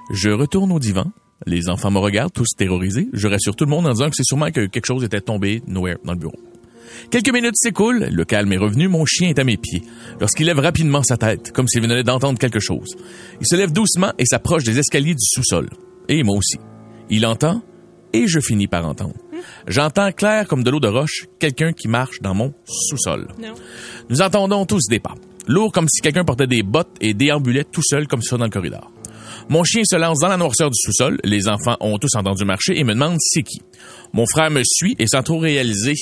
Je 0.09 0.29
retourne 0.29 0.71
au 0.71 0.79
divan. 0.79 1.05
Les 1.45 1.69
enfants 1.69 1.91
me 1.91 1.99
regardent, 1.99 2.33
tous 2.33 2.49
terrorisés. 2.57 3.07
Je 3.13 3.27
rassure 3.27 3.55
tout 3.55 3.65
le 3.65 3.71
monde 3.71 3.87
en 3.87 3.91
disant 3.91 4.09
que 4.09 4.15
c'est 4.15 4.23
sûrement 4.23 4.51
que 4.51 4.67
quelque 4.67 4.85
chose 4.85 5.03
était 5.03 5.21
tombé 5.21 5.61
nowhere 5.67 5.97
dans 6.03 6.13
le 6.13 6.19
bureau. 6.19 6.39
Quelques 7.09 7.33
minutes 7.33 7.55
s'écoulent, 7.55 8.07
le 8.11 8.25
calme 8.25 8.51
est 8.53 8.57
revenu, 8.57 8.87
mon 8.87 9.05
chien 9.05 9.29
est 9.29 9.39
à 9.39 9.43
mes 9.43 9.57
pieds. 9.57 9.81
Lorsqu'il 10.19 10.45
lève 10.45 10.59
rapidement 10.59 11.03
sa 11.03 11.17
tête, 11.17 11.51
comme 11.51 11.67
s'il 11.67 11.81
venait 11.81 12.03
d'entendre 12.03 12.39
quelque 12.39 12.59
chose. 12.59 12.95
Il 13.41 13.47
se 13.47 13.55
lève 13.55 13.71
doucement 13.71 14.13
et 14.17 14.25
s'approche 14.25 14.63
des 14.63 14.79
escaliers 14.79 15.13
du 15.13 15.25
sous-sol. 15.25 15.69
Et 16.07 16.23
moi 16.23 16.37
aussi. 16.37 16.57
Il 17.09 17.25
entend, 17.25 17.61
et 18.13 18.27
je 18.27 18.39
finis 18.39 18.67
par 18.67 18.87
entendre. 18.87 19.15
J'entends 19.67 20.11
clair 20.11 20.47
comme 20.47 20.63
de 20.63 20.69
l'eau 20.69 20.79
de 20.79 20.87
roche, 20.87 21.25
quelqu'un 21.39 21.73
qui 21.73 21.87
marche 21.87 22.21
dans 22.21 22.33
mon 22.33 22.53
sous-sol. 22.65 23.27
Nous 24.09 24.21
entendons 24.21 24.65
tous 24.65 24.87
des 24.89 24.99
pas. 24.99 25.15
Lourd 25.47 25.71
comme 25.71 25.87
si 25.89 26.01
quelqu'un 26.01 26.23
portait 26.23 26.47
des 26.47 26.63
bottes 26.63 26.95
et 27.01 27.13
déambulait 27.13 27.65
tout 27.65 27.83
seul 27.83 28.07
comme 28.07 28.21
ça 28.21 28.37
dans 28.37 28.45
le 28.45 28.49
corridor. 28.49 28.91
Mon 29.47 29.63
chien 29.63 29.83
se 29.85 29.95
lance 29.95 30.19
dans 30.19 30.27
la 30.27 30.37
noirceur 30.37 30.71
du 30.71 30.77
sous-sol. 30.77 31.19
Les 31.23 31.47
enfants 31.47 31.77
ont 31.79 31.99
tous 31.99 32.15
entendu 32.15 32.45
marcher 32.45 32.79
et 32.79 32.83
me 32.83 32.93
demandent 32.93 33.17
c'est 33.19 33.43
qui. 33.43 33.61
Mon 34.11 34.25
frère 34.25 34.49
me 34.49 34.63
suit 34.65 34.95
et 34.97 35.05
sans 35.05 35.21
trop 35.21 35.37
réaliser 35.37 35.93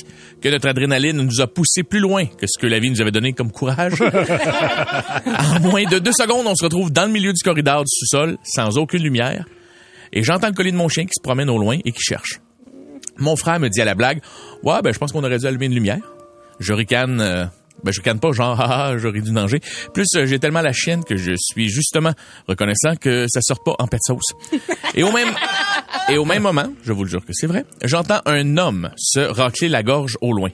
que 0.42 0.48
notre 0.48 0.70
adrénaline 0.70 1.18
nous 1.18 1.42
a 1.42 1.48
poussé 1.48 1.84
plus 1.84 2.00
loin 2.00 2.26
que 2.26 2.48
ce 2.48 2.58
que 2.58 2.68
la 2.68 2.80
vie 2.80 2.90
nous 2.90 3.02
avait 3.02 3.12
donné 3.12 3.34
comme 3.34 3.52
courage. 3.52 4.02
en 4.02 5.60
moins 5.60 5.84
de 5.84 6.00
deux 6.00 6.14
secondes, 6.14 6.48
on 6.48 6.56
se 6.56 6.64
retrouve 6.64 6.92
dans 6.92 7.06
le 7.06 7.12
milieu 7.12 7.34
du 7.34 7.44
corridor 7.44 7.84
du 7.84 7.92
sous-sol, 7.92 8.38
sans 8.44 8.78
aucune 8.78 9.04
lumière. 9.04 9.46
Et 10.14 10.24
j'entends 10.24 10.48
le 10.48 10.54
collier 10.54 10.72
de 10.72 10.78
mon 10.78 10.88
chien 10.88 11.04
qui 11.04 11.14
se 11.18 11.22
promène 11.22 11.50
au 11.50 11.58
loin 11.58 11.80
et 11.84 11.92
qui 11.92 12.02
cherche. 12.02 12.40
Mon 13.18 13.36
frère 13.36 13.60
me 13.60 13.68
dit 13.68 13.82
à 13.82 13.86
la 13.86 13.96
blague, 13.96 14.22
ouais, 14.64 14.82
ben, 14.82 14.94
je 14.94 15.00
pense 15.00 15.12
qu'on 15.12 15.24
aurait 15.24 15.40
dû 15.40 15.46
allumer 15.46 15.66
une 15.66 15.76
lumière. 15.76 16.02
Je 16.60 16.72
ricane, 16.72 17.20
euh, 17.20 17.46
ben, 17.84 17.92
je 17.92 18.00
ricane 18.00 18.20
pas 18.20 18.32
genre, 18.32 18.58
ah, 18.60 18.88
ah, 18.90 18.98
j'aurais 18.98 19.22
dû 19.22 19.32
danger. 19.32 19.60
Plus, 19.94 20.08
euh, 20.16 20.26
j'ai 20.26 20.40
tellement 20.40 20.62
la 20.62 20.74
chienne 20.74 21.04
que 21.04 21.16
je 21.18 21.34
suis 21.38 21.70
justement 21.70 22.12
reconnaissant 22.48 22.96
que 22.96 23.26
ça 23.30 23.42
sort 23.42 23.64
pas 23.64 23.76
en 23.80 23.88
pet 23.88 24.00
sauce. 24.06 24.34
Et 24.96 25.04
au 25.04 25.12
même, 25.12 25.30
et 26.10 26.18
au 26.18 26.26
même 26.26 26.44
moment, 26.44 26.68
je 26.84 26.92
vous 26.94 27.04
le 27.04 27.10
jure 27.10 27.26
que 27.26 27.32
c'est 27.34 27.48
vrai, 27.48 27.66
j'entends 27.84 28.22
un 28.26 28.58
homme 28.58 28.90
se 28.98 29.20
racler 29.20 29.70
la 29.70 29.84
gorge 29.84 30.18
au 30.22 30.34
loin. 30.34 30.50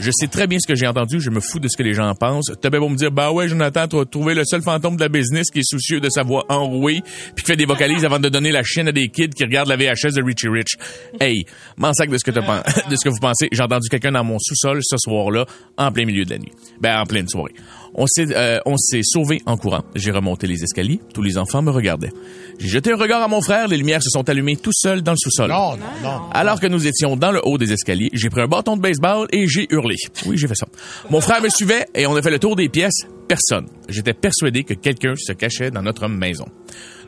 Je 0.00 0.10
sais 0.12 0.26
très 0.26 0.46
bien 0.46 0.58
ce 0.60 0.66
que 0.66 0.74
j'ai 0.74 0.86
entendu, 0.86 1.20
je 1.20 1.30
me 1.30 1.40
fous 1.40 1.60
de 1.60 1.68
ce 1.68 1.76
que 1.76 1.82
les 1.82 1.94
gens 1.94 2.12
pensent. 2.14 2.50
T'as 2.60 2.70
bien 2.70 2.80
beau 2.80 2.88
me 2.88 2.96
dire, 2.96 3.12
bah 3.12 3.30
ouais, 3.30 3.48
Jonathan, 3.48 3.86
tu 3.86 3.98
as 3.98 4.04
trouvé 4.04 4.34
le 4.34 4.44
seul 4.44 4.62
fantôme 4.62 4.96
de 4.96 5.02
la 5.02 5.08
business 5.08 5.50
qui 5.50 5.60
est 5.60 5.64
soucieux 5.68 6.00
de 6.00 6.08
sa 6.08 6.22
voix 6.22 6.44
enrouée, 6.48 7.02
puis 7.36 7.44
qui 7.44 7.50
fait 7.52 7.56
des 7.56 7.66
vocalises 7.66 8.04
avant 8.04 8.18
de 8.18 8.28
donner 8.28 8.50
la 8.50 8.62
chienne 8.62 8.88
à 8.88 8.92
des 8.92 9.08
kids 9.08 9.28
qui 9.30 9.44
regardent 9.44 9.68
la 9.68 9.76
VHS 9.76 10.14
de 10.14 10.22
Richie 10.22 10.48
Rich. 10.48 10.76
Hey, 11.20 11.44
m'en 11.76 11.92
sac 11.92 12.10
de 12.10 12.18
ce 12.18 12.24
que 12.24 12.30
t'as 12.30 12.42
pen- 12.42 12.62
de 12.90 12.96
ce 12.96 13.04
que 13.04 13.10
vous 13.10 13.20
pensez. 13.20 13.48
J'ai 13.52 13.62
entendu 13.62 13.88
quelqu'un 13.88 14.12
dans 14.12 14.24
mon 14.24 14.38
sous-sol 14.40 14.80
ce 14.82 14.96
soir-là, 14.98 15.46
en 15.76 15.92
plein 15.92 16.04
milieu 16.04 16.24
de 16.24 16.30
la 16.30 16.38
nuit. 16.42 16.52
Ben, 16.80 17.00
en 17.00 17.06
pleine 17.06 17.28
soirée. 17.28 17.54
On 17.94 18.06
s'est, 18.06 18.34
euh, 18.34 18.58
on 18.64 18.76
s'est 18.76 19.02
sauvé 19.02 19.42
en 19.44 19.56
courant. 19.56 19.84
J'ai 19.94 20.10
remonté 20.10 20.46
les 20.46 20.62
escaliers. 20.64 21.00
Tous 21.12 21.22
les 21.22 21.36
enfants 21.36 21.60
me 21.60 21.70
regardaient. 21.70 22.12
J'ai 22.58 22.68
jeté 22.68 22.92
un 22.92 22.96
regard 22.96 23.22
à 23.22 23.28
mon 23.28 23.42
frère. 23.42 23.68
Les 23.68 23.76
lumières 23.76 24.02
se 24.02 24.08
sont 24.10 24.28
allumées 24.28 24.56
tout 24.56 24.72
seuls 24.72 25.02
dans 25.02 25.12
le 25.12 25.18
sous-sol. 25.18 25.50
Non, 25.50 25.76
non, 25.76 25.86
non. 26.02 26.20
Alors 26.32 26.58
que 26.60 26.66
nous 26.66 26.86
étions 26.86 27.16
dans 27.16 27.32
le 27.32 27.40
haut 27.44 27.58
des 27.58 27.72
escaliers, 27.72 28.08
j'ai 28.14 28.30
pris 28.30 28.40
un 28.40 28.46
bâton 28.46 28.76
de 28.76 28.80
baseball 28.80 29.26
et 29.30 29.46
j'ai 29.46 29.66
hurlé. 29.70 29.96
Oui, 30.26 30.38
j'ai 30.38 30.48
fait 30.48 30.54
ça. 30.54 30.66
Mon 31.10 31.20
frère 31.20 31.42
me 31.42 31.48
suivait 31.48 31.86
et 31.94 32.06
on 32.06 32.16
a 32.16 32.22
fait 32.22 32.30
le 32.30 32.38
tour 32.38 32.56
des 32.56 32.68
pièces. 32.68 33.06
Personne. 33.28 33.66
J'étais 33.88 34.14
persuadé 34.14 34.64
que 34.64 34.74
quelqu'un 34.74 35.14
se 35.16 35.32
cachait 35.32 35.70
dans 35.70 35.82
notre 35.82 36.08
maison. 36.08 36.46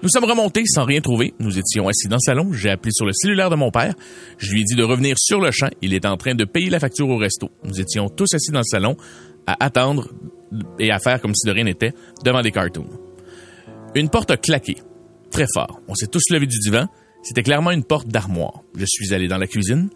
Nous 0.02 0.08
sommes 0.10 0.24
remontés 0.24 0.64
sans 0.66 0.84
rien 0.84 1.00
trouver. 1.00 1.32
Nous 1.38 1.58
étions 1.58 1.88
assis 1.88 2.08
dans 2.08 2.16
le 2.16 2.24
salon. 2.24 2.52
J'ai 2.52 2.70
appelé 2.70 2.92
sur 2.92 3.06
le 3.06 3.12
cellulaire 3.14 3.48
de 3.48 3.56
mon 3.56 3.70
père. 3.70 3.94
Je 4.38 4.52
lui 4.52 4.60
ai 4.60 4.64
dit 4.64 4.74
de 4.74 4.82
revenir 4.82 5.16
sur 5.18 5.40
le 5.40 5.50
champ. 5.50 5.68
Il 5.80 5.94
est 5.94 6.04
en 6.04 6.16
train 6.16 6.34
de 6.34 6.44
payer 6.44 6.68
la 6.68 6.78
facture 6.78 7.08
au 7.08 7.16
resto. 7.16 7.50
Nous 7.64 7.80
étions 7.80 8.08
tous 8.08 8.32
assis 8.34 8.50
dans 8.52 8.60
le 8.60 8.64
salon 8.64 8.96
à 9.46 9.64
attendre 9.64 10.08
et 10.78 10.90
à 10.90 10.98
faire 10.98 11.20
comme 11.20 11.34
si 11.34 11.46
de 11.46 11.52
rien 11.52 11.64
n'était 11.64 11.92
devant 12.24 12.42
des 12.42 12.52
cartoons. 12.52 12.88
Une 13.94 14.08
porte 14.08 14.30
a 14.30 14.36
claqué. 14.36 14.76
Très 15.30 15.46
fort. 15.52 15.80
On 15.88 15.94
s'est 15.94 16.06
tous 16.06 16.30
levés 16.30 16.46
du 16.46 16.58
divan. 16.58 16.86
C'était 17.22 17.42
clairement 17.42 17.70
une 17.70 17.84
porte 17.84 18.08
d'armoire. 18.08 18.62
Je 18.76 18.84
suis 18.86 19.14
allé 19.14 19.28
dans 19.28 19.38
la 19.38 19.46
cuisine. 19.46 19.88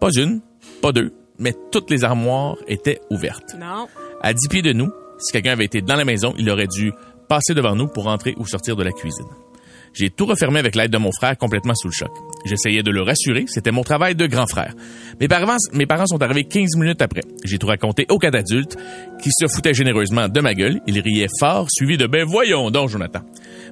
Pas 0.00 0.10
une, 0.16 0.40
pas 0.80 0.92
deux, 0.92 1.12
mais 1.38 1.54
toutes 1.70 1.90
les 1.90 2.04
armoires 2.04 2.56
étaient 2.66 3.00
ouvertes. 3.10 3.54
Non. 3.58 3.86
À 4.20 4.32
dix 4.32 4.48
pieds 4.48 4.62
de 4.62 4.72
nous, 4.72 4.90
si 5.18 5.32
quelqu'un 5.32 5.52
avait 5.52 5.64
été 5.64 5.82
dans 5.82 5.96
la 5.96 6.04
maison, 6.04 6.34
il 6.38 6.48
aurait 6.50 6.66
dû 6.66 6.92
passer 7.28 7.54
devant 7.54 7.76
nous 7.76 7.88
pour 7.88 8.06
entrer 8.08 8.34
ou 8.38 8.46
sortir 8.46 8.76
de 8.76 8.82
la 8.82 8.92
cuisine. 8.92 9.26
J'ai 9.94 10.08
tout 10.10 10.24
refermé 10.24 10.58
avec 10.58 10.74
l'aide 10.74 10.90
de 10.90 10.98
mon 10.98 11.12
frère 11.12 11.36
complètement 11.36 11.74
sous 11.74 11.88
le 11.88 11.92
choc. 11.92 12.10
J'essayais 12.46 12.82
de 12.82 12.90
le 12.90 13.02
rassurer, 13.02 13.44
c'était 13.46 13.70
mon 13.70 13.82
travail 13.82 14.14
de 14.14 14.26
grand 14.26 14.46
frère. 14.46 14.74
Mes 15.20 15.28
parents, 15.28 15.56
mes 15.72 15.86
parents 15.86 16.06
sont 16.06 16.20
arrivés 16.22 16.44
15 16.44 16.76
minutes 16.76 17.02
après. 17.02 17.20
J'ai 17.44 17.58
tout 17.58 17.66
raconté 17.66 18.06
au 18.08 18.18
cas 18.18 18.30
d'adulte, 18.30 18.76
qui 19.22 19.30
se 19.30 19.46
foutait 19.46 19.74
généreusement 19.74 20.28
de 20.28 20.40
ma 20.40 20.54
gueule. 20.54 20.80
Il 20.86 20.98
riait 20.98 21.28
fort, 21.38 21.68
suivi 21.70 21.96
de 21.98 22.06
«Ben 22.08 22.24
voyons 22.24 22.70
donc, 22.70 22.88
Jonathan». 22.88 23.20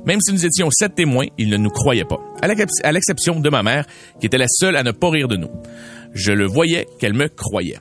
Même 0.06 0.20
si 0.20 0.32
nous 0.32 0.44
étions 0.44 0.70
sept 0.70 0.94
témoins, 0.94 1.26
il 1.38 1.48
ne 1.48 1.56
nous 1.56 1.70
croyait 1.70 2.04
pas. 2.04 2.18
À 2.42 2.92
l'exception 2.92 3.40
de 3.40 3.50
ma 3.50 3.62
mère, 3.62 3.86
qui 4.20 4.26
était 4.26 4.38
la 4.38 4.48
seule 4.48 4.76
à 4.76 4.82
ne 4.82 4.92
pas 4.92 5.10
rire 5.10 5.28
de 5.28 5.36
nous. 5.36 5.50
Je 6.14 6.32
le 6.32 6.46
voyais 6.46 6.86
qu'elle 6.98 7.14
me 7.14 7.28
croyait. 7.28 7.78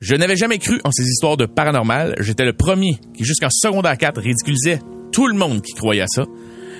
Je 0.00 0.14
n'avais 0.14 0.36
jamais 0.36 0.58
cru 0.58 0.80
en 0.84 0.90
ces 0.90 1.04
histoires 1.04 1.36
de 1.36 1.46
paranormal. 1.46 2.14
J'étais 2.20 2.44
le 2.44 2.54
premier 2.54 2.98
qui, 3.14 3.24
jusqu'en 3.24 3.50
secondaire 3.50 3.98
4, 3.98 4.20
ridiculisait 4.20 4.78
tout 5.12 5.26
le 5.26 5.34
monde 5.34 5.62
qui 5.62 5.74
croyait 5.74 6.02
à 6.02 6.06
ça. 6.08 6.24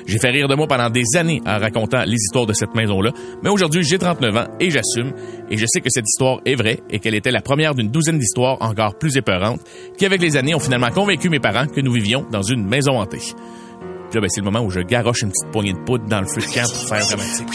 J'ai 0.07 0.19
fait 0.19 0.31
rire 0.31 0.49
de 0.49 0.55
moi 0.55 0.67
pendant 0.67 0.91
des 0.91 1.05
années 1.17 1.41
en 1.47 1.59
racontant 1.59 2.03
les 2.05 2.17
histoires 2.17 2.47
de 2.47 2.53
cette 2.53 2.75
maison-là. 2.75 3.11
Mais 3.43 3.51
aujourd'hui, 3.51 3.83
j'ai 3.83 3.99
39 3.99 4.37
ans 4.37 4.47
et 4.59 4.71
j'assume. 4.71 5.13
Et 5.51 5.57
je 5.57 5.67
sais 5.69 5.81
que 5.81 5.89
cette 5.91 6.07
histoire 6.07 6.41
est 6.45 6.55
vraie 6.55 6.81
et 6.91 6.99
qu'elle 6.99 7.15
était 7.15 7.31
la 7.31 7.41
première 7.43 7.75
d'une 7.75 7.91
douzaine 7.91 8.19
d'histoires 8.19 8.59
encore 8.61 8.97
plus 8.99 9.17
épeurantes 9.17 9.61
qui, 9.97 10.07
avec 10.07 10.21
les 10.21 10.37
années, 10.37 10.55
ont 10.55 10.61
finalement 10.61 10.91
convaincu 10.91 11.29
mes 11.29 11.41
parents 11.41 11.67
que 11.67 11.81
nous 11.81 11.93
vivions 11.93 12.27
dans 12.31 12.43
une 12.43 12.67
maison 12.67 12.99
hantée. 12.99 13.19
Puis 13.19 14.17
là, 14.17 14.21
ben, 14.23 14.29
c'est 14.29 14.41
le 14.41 14.47
moment 14.51 14.61
où 14.65 14.71
je 14.71 14.81
garoche 14.81 15.23
une 15.23 15.31
petite 15.31 15.53
poignée 15.53 15.73
de 15.73 15.79
poudre 15.79 16.05
dans 16.07 16.21
le 16.21 16.27
feu 16.27 16.41
de 16.41 16.53
camp 16.53 16.69
pour 16.69 16.89
faire 16.89 17.07
dramatique. 17.07 17.49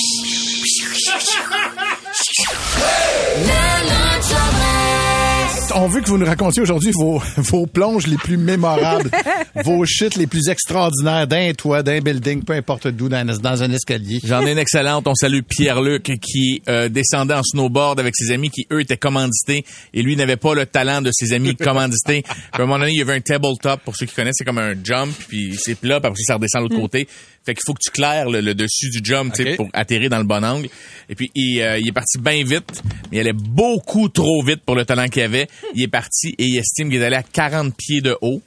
On 5.78 5.88
veut 5.90 6.00
que 6.00 6.08
vous 6.08 6.18
nous 6.18 6.26
racontiez 6.26 6.62
aujourd'hui 6.62 6.92
vos, 6.94 7.22
vos 7.38 7.66
plonges 7.68 8.08
les 8.08 8.16
plus 8.16 8.38
mémorables, 8.38 9.12
vos 9.66 9.86
chutes 9.86 10.16
les 10.16 10.26
plus 10.26 10.48
extraordinaires 10.48 11.28
d'un 11.28 11.52
toit, 11.54 11.84
d'un 11.84 12.00
building, 12.00 12.44
peu 12.44 12.54
importe 12.54 12.88
d'où, 12.88 13.10
dans, 13.10 13.26
dans 13.26 13.62
un 13.62 13.70
escalier. 13.74 14.22
J'en 14.24 14.46
ai 14.46 14.54
une 14.54 14.58
excellente. 14.58 15.06
On 15.06 15.16
salue 15.16 15.42
Pierre-Luc 15.42 16.14
qui 16.22 16.62
euh, 16.70 16.88
descendait 16.88 17.34
en 17.34 17.44
snowboard 17.44 18.00
avec 18.00 18.16
ses 18.16 18.32
amis 18.32 18.50
qui, 18.52 18.66
eux, 18.72 18.80
étaient 18.80 18.96
commandités 18.96 19.66
et 19.94 20.02
lui 20.02 20.16
n'avait 20.16 20.38
pas 20.38 20.56
le 20.56 20.66
talent 20.66 21.02
de 21.02 21.12
ses 21.14 21.34
amis 21.34 21.58
commandités. 21.58 22.22
Puis, 22.24 22.34
à 22.54 22.62
un 22.62 22.66
moment 22.66 22.80
donné, 22.80 22.92
il 22.94 23.00
y 23.00 23.02
avait 23.02 23.16
un 23.16 23.22
tabletop. 23.22 23.82
Pour 23.82 23.98
ceux 23.98 24.06
qui 24.06 24.16
connaissent, 24.16 24.36
c'est 24.38 24.46
comme 24.46 24.60
un 24.60 24.76
jump, 24.82 25.14
puis 25.28 25.56
c'est 25.62 25.76
plat, 25.76 26.00
puis 26.00 26.08
après 26.08 26.24
ça 26.24 26.36
redescend 26.36 26.64
de 26.64 26.70
l'autre 26.70 26.82
côté. 26.82 27.06
Fait 27.46 27.54
qu'il 27.54 27.62
faut 27.68 27.74
que 27.74 27.82
tu 27.84 27.92
claires 27.92 28.30
le, 28.30 28.42
le 28.42 28.56
dessus 28.56 28.90
du 28.90 29.02
jump 29.04 29.32
tu 29.36 29.44
sais, 29.44 29.52
Ok. 29.52 29.58
pour 29.58 29.68
atterrir 29.74 30.10
dans 30.10 30.18
le 30.18 30.24
bon 30.24 30.44
angle. 30.44 30.68
Et 31.10 31.16
puis, 31.16 31.30
il, 31.36 31.62
euh, 31.62 31.78
il 31.78 31.88
est 31.90 31.92
parti 31.92 32.18
bien 32.18 32.44
vite, 32.44 32.82
mais 33.12 33.18
il 33.18 33.20
allait 33.20 33.34
beaucoup 33.34 34.10
trop 34.10 34.42
vite 34.42 34.62
pour 34.66 34.76
le 34.76 34.84
talent 34.86 35.08
qu'il 35.08 35.22
avait. 35.22 35.48
Il 35.74 35.84
est 35.84 35.88
parti 35.88 36.36
et 36.38 36.46
il 36.46 36.58
estime 36.58 36.90
qu'il 36.90 37.02
est 37.02 37.06
allé 37.06 37.16
à 37.16 37.24
40 37.24 37.74
pieds 37.76 38.02
de 38.02 38.16
haut. 38.22 38.42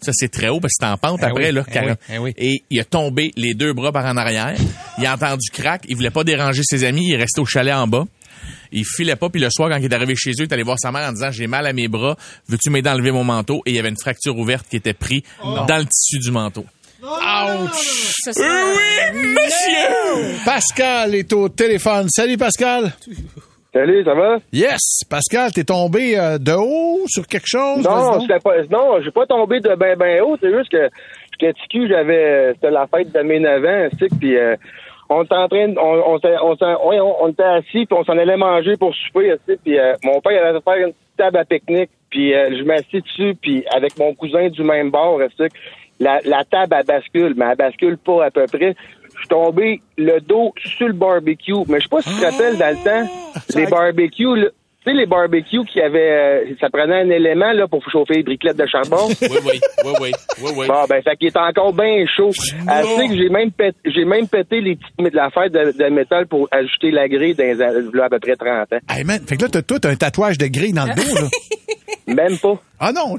Ça, 0.00 0.12
c'est 0.14 0.28
très 0.28 0.48
haut 0.48 0.60
parce 0.60 0.72
que 0.74 0.84
c'est 0.86 0.90
en 0.90 0.96
pente 0.96 1.18
Eh 1.22 1.26
après, 1.26 1.48
oui, 1.48 1.52
là. 1.54 1.64
eh 1.68 1.72
40. 1.72 1.90
oui, 1.90 2.14
eh 2.14 2.18
oui. 2.18 2.34
Et 2.38 2.62
il 2.70 2.80
a 2.80 2.84
tombé 2.84 3.32
les 3.36 3.54
deux 3.54 3.72
bras 3.72 3.90
par 3.92 4.06
en 4.06 4.16
arrière. 4.16 4.54
Il 4.98 5.06
a 5.06 5.14
entendu 5.14 5.50
crack. 5.52 5.82
Il 5.88 5.96
voulait 5.96 6.10
pas 6.10 6.24
déranger 6.24 6.62
ses 6.64 6.84
amis. 6.84 7.08
Il 7.08 7.14
est 7.14 7.18
resté 7.18 7.40
au 7.40 7.44
chalet 7.46 7.74
en 7.74 7.86
bas. 7.86 8.04
Il 8.70 8.84
filait 8.84 9.16
pas, 9.16 9.28
puis 9.30 9.40
le 9.40 9.48
soir, 9.50 9.68
quand 9.70 9.78
il 9.78 9.84
est 9.84 9.94
arrivé 9.94 10.14
chez 10.14 10.30
eux, 10.30 10.34
il 10.40 10.42
est 10.44 10.52
allé 10.52 10.62
voir 10.62 10.78
sa 10.78 10.92
mère 10.92 11.08
en 11.08 11.12
disant 11.12 11.30
J'ai 11.32 11.46
mal 11.46 11.66
à 11.66 11.72
mes 11.72 11.88
bras, 11.88 12.16
veux-tu 12.48 12.70
m'aider 12.70 12.88
à 12.88 12.94
enlever 12.94 13.10
mon 13.10 13.24
manteau? 13.24 13.62
Et 13.66 13.70
il 13.70 13.76
y 13.76 13.78
avait 13.78 13.88
une 13.88 13.98
fracture 13.98 14.36
ouverte 14.38 14.66
qui 14.68 14.76
était 14.76 14.92
prise 14.94 15.22
dans 15.42 15.78
le 15.78 15.84
tissu 15.86 16.18
du 16.20 16.30
manteau. 16.30 16.64
Ouch! 17.02 18.14
Ça, 18.24 18.32
c'est- 18.32 18.40
oui, 18.42 19.18
monsieur! 19.22 20.36
Pascal 20.44 21.14
est 21.14 21.32
au 21.32 21.48
téléphone. 21.48 22.08
Salut 22.10 22.36
Pascal. 22.36 22.92
Salut, 23.72 24.02
ça 24.04 24.14
va? 24.14 24.38
Yes, 24.52 25.02
Pascal, 25.10 25.52
t'es 25.52 25.64
tombé 25.64 26.18
euh, 26.18 26.38
de 26.38 26.52
haut 26.52 27.00
sur 27.06 27.26
quelque 27.26 27.46
chose? 27.46 27.84
Non, 27.84 28.18
pas, 28.42 28.62
non, 28.70 29.00
j'ai 29.02 29.10
pas 29.10 29.26
tombé 29.26 29.60
de 29.60 29.74
ben 29.74 29.96
ben 29.96 30.22
haut, 30.22 30.36
c'est 30.40 30.50
juste 30.50 30.70
que 30.70 30.88
j'étais 31.32 31.52
petit 31.52 31.68
cul, 31.68 31.88
j'avais, 31.88 32.52
c'était 32.54 32.70
la 32.70 32.86
fête 32.86 33.12
de 33.12 33.20
mes 33.20 33.38
9 33.40 33.64
ans, 33.64 33.88
tu 33.92 33.98
sais, 33.98 34.06
puis 34.18 34.36
euh, 34.38 34.56
on 35.10 35.22
était 35.22 35.34
en 35.34 35.48
train, 35.48 35.68
de- 35.68 35.78
on, 35.78 36.14
on, 36.14 36.18
on, 36.42 36.56
on, 36.62 37.16
on 37.24 37.28
était 37.28 37.42
assis, 37.42 37.84
puis 37.84 37.88
on 37.92 38.04
s'en 38.04 38.16
allait 38.16 38.36
manger 38.38 38.76
pour 38.78 38.94
souper, 38.94 39.34
tu 39.46 39.52
sais, 39.52 39.58
puis 39.62 39.78
euh, 39.78 39.92
mon 40.02 40.20
père 40.22 40.32
il 40.32 40.38
allait 40.38 40.60
faire 40.62 40.86
une 40.86 40.92
petite 40.94 41.16
table 41.18 41.36
à 41.36 41.44
pique-nique, 41.44 41.90
puis 42.08 42.34
euh, 42.34 42.56
je 42.58 42.62
m'assis 42.64 43.02
dessus, 43.02 43.34
puis 43.40 43.64
avec 43.70 43.98
mon 43.98 44.14
cousin 44.14 44.48
du 44.48 44.62
même 44.62 44.90
bord, 44.90 45.20
tu 45.36 45.44
sais, 45.44 45.50
la, 46.00 46.20
la 46.24 46.42
table 46.44 46.74
elle 46.78 46.86
bascule, 46.86 47.34
mais 47.36 47.44
elle 47.50 47.56
bascule 47.56 47.98
pas 47.98 48.24
à 48.26 48.30
peu 48.30 48.46
près. 48.46 48.74
Je 49.18 49.22
suis 49.22 49.28
tombé 49.28 49.80
le 49.96 50.20
dos 50.20 50.52
sur 50.64 50.86
le 50.86 50.92
barbecue, 50.94 51.52
mais 51.68 51.78
je 51.78 51.82
sais 51.84 51.88
pas 51.90 52.02
si 52.02 52.08
tu 52.10 52.20
te 52.20 52.24
rappelles 52.24 52.56
dans 52.56 52.70
le 52.70 52.84
temps, 52.84 53.10
les 53.56 53.66
barbecues, 53.66 54.36
là, 54.36 54.46
tu 54.84 54.92
sais, 54.92 54.96
les 54.96 55.06
barbecues 55.06 55.64
qui 55.64 55.80
avaient, 55.80 56.12
euh, 56.12 56.54
ça 56.60 56.68
prenait 56.70 57.00
un 57.02 57.10
élément 57.10 57.50
là 57.52 57.66
pour 57.66 57.82
chauffer 57.90 58.14
les 58.14 58.22
briquettes 58.22 58.56
de 58.56 58.64
charbon. 58.66 59.08
Oui, 59.20 59.28
oui, 59.44 59.60
oui, 59.84 59.92
oui, 60.00 60.10
oui, 60.42 60.50
oui. 60.56 60.66
Bon, 60.68 60.84
ben, 60.88 61.02
ça 61.04 61.16
qui 61.16 61.26
est 61.26 61.36
encore 61.36 61.72
bien 61.72 62.04
chaud. 62.06 62.30
Assez 62.68 63.08
que 63.08 63.16
j'ai 63.16 63.28
même 63.28 63.50
pété, 63.50 63.76
j'ai 63.84 64.04
même 64.04 64.28
pété 64.28 64.60
les 64.60 64.76
petites 64.76 65.14
l'affaire 65.14 65.50
de, 65.50 65.72
de 65.76 65.90
métal 65.90 66.26
pour 66.28 66.48
ajouter 66.52 66.92
la 66.92 67.08
grille 67.08 67.34
dans 67.34 67.90
là, 67.92 68.04
à 68.04 68.08
peu 68.08 68.20
près 68.20 68.36
30 68.36 68.72
ans. 68.72 68.78
Hey 68.88 69.02
man, 69.04 69.20
fait 69.26 69.36
que 69.36 69.42
là, 69.42 69.48
t'as 69.50 69.62
tout 69.62 69.80
un 69.84 69.96
tatouage 69.96 70.38
de 70.38 70.46
grille 70.46 70.72
dans 70.72 70.84
le 70.86 70.94
dos, 70.94 71.14
là. 71.14 71.28
Même 72.14 72.38
pas. 72.38 72.54
Ah 72.80 72.92
non, 72.92 73.16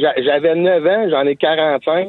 j'a- 0.00 0.22
j'avais 0.22 0.54
9 0.54 0.86
ans, 0.86 1.06
j'en 1.10 1.26
ai 1.26 1.36
45. 1.36 2.08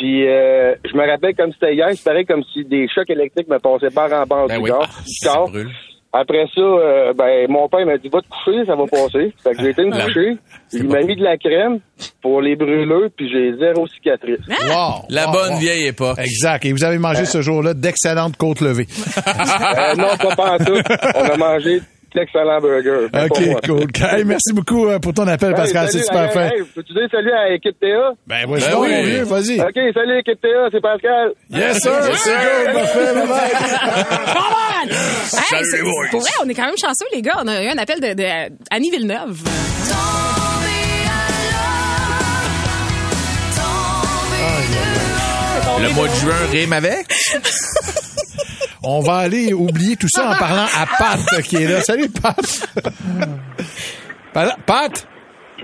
Puis 0.00 0.26
euh, 0.26 0.74
je 0.90 0.96
me 0.96 1.06
rappelle 1.06 1.34
comme 1.36 1.52
c'était 1.52 1.74
hier, 1.74 1.88
c'est 1.94 2.02
pareil 2.04 2.24
comme 2.24 2.42
si 2.54 2.64
des 2.64 2.88
chocs 2.88 3.10
électriques 3.10 3.48
me 3.48 3.58
passaient 3.58 3.94
par 3.94 4.10
en 4.10 4.24
bas 4.24 4.46
Ben 4.48 4.56
du 4.56 4.62
oui, 4.64 4.70
corps. 4.70 4.88
ah, 4.88 5.02
du 5.06 5.28
corps. 5.28 5.50
brûle. 5.50 5.70
Après 6.12 6.44
ça, 6.54 6.60
euh, 6.60 7.12
ben 7.12 7.46
mon 7.50 7.68
père 7.68 7.84
m'a 7.86 7.98
dit 7.98 8.08
va 8.08 8.20
te 8.22 8.26
coucher, 8.28 8.64
ça 8.66 8.74
va 8.74 8.84
passer. 8.86 9.32
Fait 9.44 9.52
que 9.52 9.62
j'ai 9.62 9.68
été 9.70 9.84
me 9.84 9.92
coucher. 9.92 10.38
Il 10.72 10.88
m'a 10.88 11.02
mis 11.02 11.16
de 11.16 11.22
la 11.22 11.36
crème 11.36 11.80
pour 12.22 12.40
les 12.40 12.56
brûleurs, 12.56 13.10
puis 13.14 13.30
j'ai 13.30 13.54
zéro 13.58 13.86
cicatrice. 13.86 14.40
Wow, 14.48 15.04
La 15.10 15.26
wow, 15.26 15.32
bonne 15.32 15.52
wow. 15.52 15.58
vieille 15.60 15.86
époque. 15.88 16.18
Exact. 16.18 16.64
Et 16.64 16.72
vous 16.72 16.82
avez 16.82 16.98
mangé 16.98 17.26
ce 17.26 17.42
jour-là 17.42 17.74
d'excellentes 17.74 18.36
côtes 18.38 18.60
levées. 18.62 18.86
Euh, 19.18 19.94
non, 19.96 20.16
pas 20.18 20.34
pantoute. 20.58 20.86
On 21.14 21.20
a 21.24 21.36
mangé 21.36 21.80
d'excellents 22.14 22.60
burgers. 22.60 23.08
Mais 23.12 23.28
pas 23.28 23.40
moi. 23.40 23.54
OK, 23.58 23.66
cool. 23.66 23.86
Hey, 24.12 24.24
merci 24.24 24.52
beaucoup 24.52 24.86
euh, 24.88 24.98
pour 24.98 25.12
ton 25.14 25.26
appel, 25.28 25.54
Pascal. 25.54 25.84
Hey, 25.86 25.92
c'est 25.92 25.98
salut, 26.02 26.04
super 26.04 26.24
hey, 26.24 26.32
fin. 26.50 26.56
hey, 26.56 26.62
Peux-tu 26.74 26.92
dire 26.92 27.08
salut 27.10 27.32
à 27.32 27.48
l'équipe 27.50 27.78
TA? 27.80 27.86
Ben, 28.26 28.46
Ben 28.46 28.70
donc, 28.70 28.82
oui. 28.84 29.02
vieux, 29.04 29.22
vas-y. 29.24 29.60
OK, 29.60 29.74
salut 29.94 30.16
l'équipe 30.16 30.40
TA, 30.40 30.68
c'est 30.72 30.80
Pascal. 30.80 31.32
Yes, 31.50 31.78
sir. 31.80 31.92
Yes, 32.08 32.18
sir. 32.22 32.32
Good, 32.66 32.74
parfait, 32.74 33.14
bye-bye. 33.14 33.50
Come 34.34 34.42
on! 34.42 34.88
Hey, 34.88 34.94
Salut, 35.30 35.64
c'est- 35.70 36.10
pour 36.10 36.20
vrai, 36.20 36.30
on 36.44 36.48
est 36.48 36.54
quand 36.54 36.66
même 36.66 36.78
chanceux, 36.80 37.06
les 37.12 37.22
gars. 37.22 37.36
On 37.42 37.48
a 37.48 37.62
eu 37.62 37.68
un 37.68 37.78
appel 37.78 38.00
de, 38.00 38.14
de 38.14 38.52
Annie 38.70 38.90
Villeneuve. 38.90 39.40
Le 45.80 45.94
mois 45.94 46.08
de 46.08 46.14
juin 46.14 46.34
rime 46.50 46.72
avec? 46.72 47.06
On 48.82 49.00
va 49.00 49.16
aller 49.18 49.52
oublier 49.52 49.96
tout 49.96 50.08
ça 50.08 50.30
en 50.30 50.34
parlant 50.36 50.64
à 50.76 50.86
Pat 50.98 51.42
qui 51.42 51.56
est 51.56 51.66
là. 51.68 51.80
Salut, 51.82 52.08
Pat. 52.08 52.68
Pat? 54.66 55.06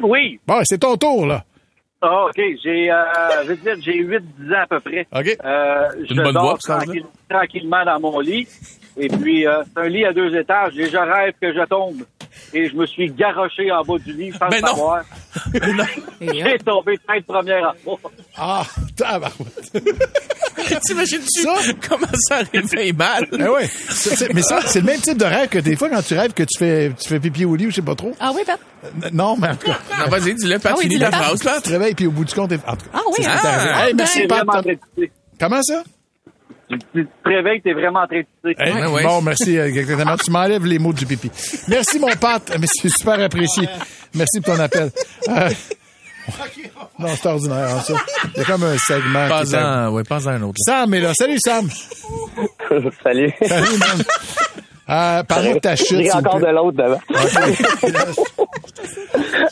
Oui. 0.02 0.38
Bon, 0.46 0.61
c'est 0.64 0.78
ton 0.78 0.96
tour, 0.96 1.26
là. 1.26 1.44
Ah, 2.02 2.26
OK. 2.26 2.42
J'ai, 2.62 2.90
euh, 2.90 3.04
je 3.44 3.49
veux 3.49 3.56
dire, 3.56 3.75
j'ai 3.80 3.94
8-10 4.02 4.20
ans 4.54 4.62
à 4.62 4.66
peu 4.66 4.80
près. 4.80 5.06
OK. 5.14 5.37
Euh, 5.44 5.88
C'est 6.00 6.06
je 6.08 6.14
une 6.14 6.23
bonne 6.25 6.35
dors 6.35 6.42
voix, 6.50 6.58
tranquille- 6.58 7.04
tranquillement 7.28 7.85
dans 7.85 8.00
mon 8.00 8.20
lit. 8.20 8.46
Et 8.99 9.08
puis, 9.08 9.46
euh, 9.46 9.62
c'est 9.64 9.80
un 9.82 9.88
lit 9.88 10.04
à 10.04 10.12
deux 10.12 10.35
étages 10.37 10.76
et 10.78 10.88
je 10.90 10.96
rêve 10.96 11.32
que 11.40 11.52
je 11.54 11.64
tombe. 11.66 12.02
Et 12.52 12.69
je 12.69 12.75
me 12.75 12.87
suis 12.87 13.11
garoché 13.11 13.71
en 13.73 13.83
bas 13.83 13.99
du 13.99 14.12
lit 14.12 14.33
sans 14.33 14.49
Mais 14.50 14.57
le 14.57 14.62
non. 14.62 14.69
savoir. 14.69 15.02
J'ai 16.21 16.59
tombé 16.64 16.99
tête 17.07 17.26
première 17.26 17.75
en 17.85 17.93
bas. 17.95 18.09
Ah, 18.37 18.62
tabarouette. 18.97 19.73
T'imagines-tu 20.87 21.43
Ça? 21.43 21.55
comment 21.88 22.07
ça 22.28 22.40
réveille 22.52 22.93
mal? 22.93 23.26
Ben 23.31 23.49
ouais. 23.49 23.66
C'est- 23.90 24.16
c'est- 24.16 24.33
Mais 24.35 24.43
ça, 24.43 24.61
c'est 24.66 24.81
le 24.81 24.87
même 24.87 25.00
type 25.00 25.19
de 25.19 25.25
rêve 25.25 25.49
que 25.49 25.59
des 25.59 25.76
fois 25.76 25.88
quand 25.88 26.02
tu 26.02 26.14
rêves 26.14 26.33
que 26.33 26.43
tu 26.43 26.59
fais, 26.59 26.93
tu 27.00 27.09
fais 27.09 27.21
pipi 27.21 27.45
au 27.45 27.55
lit 27.57 27.66
ou 27.66 27.71
je 27.71 27.76
sais 27.76 27.83
pas 27.83 27.95
trop. 27.95 28.12
Ah 28.19 28.33
oui, 28.35 28.43
Pat? 28.47 28.59
Euh, 28.85 29.11
Non, 29.12 29.37
mais 29.37 29.49
en 29.49 29.57
tout 29.57 29.66
cas, 29.66 29.78
Non, 30.00 30.09
vas-y, 30.09 30.35
dis-le, 30.35 30.59
Pat, 30.59 30.73
Ah 30.73 30.76
oui, 30.78 30.85
finis 30.85 30.97
dis-le, 30.97 31.11
ta 31.11 31.16
Pat. 31.16 31.23
phrase, 31.26 31.43
Pat. 31.43 31.57
tu 31.57 31.62
te 31.62 31.69
réveilles 31.71 31.95
puis 31.95 32.07
au 32.07 32.11
bout 32.11 32.25
du 32.25 32.35
compte, 32.35 32.49
t'es- 32.50 32.57
en 32.66 32.76
tout 32.76 32.87
cas. 32.87 32.90
Ah 32.95 33.00
oui, 33.07 33.12
c'est 33.16 33.23
ce 33.25 33.28
qui 33.28 33.35
hein? 33.35 33.38
t'est 33.43 33.49
arrivé. 33.49 33.88
Hey, 33.88 33.95
merci, 33.95 34.19
T'es 34.23 34.26
Pat. 34.26 34.38
vraiment 34.45 34.62
très 34.62 34.71
excité. 34.73 35.12
Comment 35.38 35.62
ça? 35.62 35.83
Tu 36.97 37.07
te 37.07 37.29
réveilles, 37.29 37.61
t'es 37.61 37.73
vraiment. 37.75 38.05
Hey, 38.11 38.25
Ouais, 38.45 38.87
ouais. 38.87 39.03
Bon, 39.03 39.21
merci. 39.21 39.59
euh, 39.59 39.67
exactement. 39.67 40.17
Tu 40.17 40.31
m'enlèves 40.31 40.65
les 40.65 40.79
mots 40.79 40.93
du 40.93 41.05
pipi. 41.07 41.31
Merci, 41.69 41.99
mon. 41.99 42.07
Mais 42.09 42.67
c'est 42.67 42.88
super 42.88 43.21
apprécié. 43.21 43.69
Merci 44.15 44.41
pour 44.41 44.55
ton 44.57 44.61
appel. 44.62 44.91
Euh, 45.29 45.50
Non, 46.99 47.09
c'est 47.15 47.29
ordinaire, 47.29 47.69
hein, 47.76 47.81
ça. 47.81 47.95
Il 48.35 48.38
y 48.38 48.41
a 48.41 48.45
comme 48.45 48.65
un 48.65 48.76
segment. 48.79 49.26
qui 49.45 49.53
est 49.53 49.59
un- 49.59 49.91
ouais, 49.91 50.03
pas 50.05 50.29
un 50.29 50.43
autre. 50.43 50.57
Sam 50.59 50.95
est 50.95 51.00
là. 51.00 51.12
Salut, 51.15 51.38
Sam. 51.38 51.69
Salut. 53.03 53.33
Salut, 53.43 53.79
man. 53.79 54.03
Euh, 54.88 55.23
de 55.23 55.59
ta 55.59 55.75
chute. 55.76 55.99
J'ai 56.00 56.12
encore 56.12 56.38
de 56.41 56.47
l'autre 56.47 56.76
devant. 56.76 57.00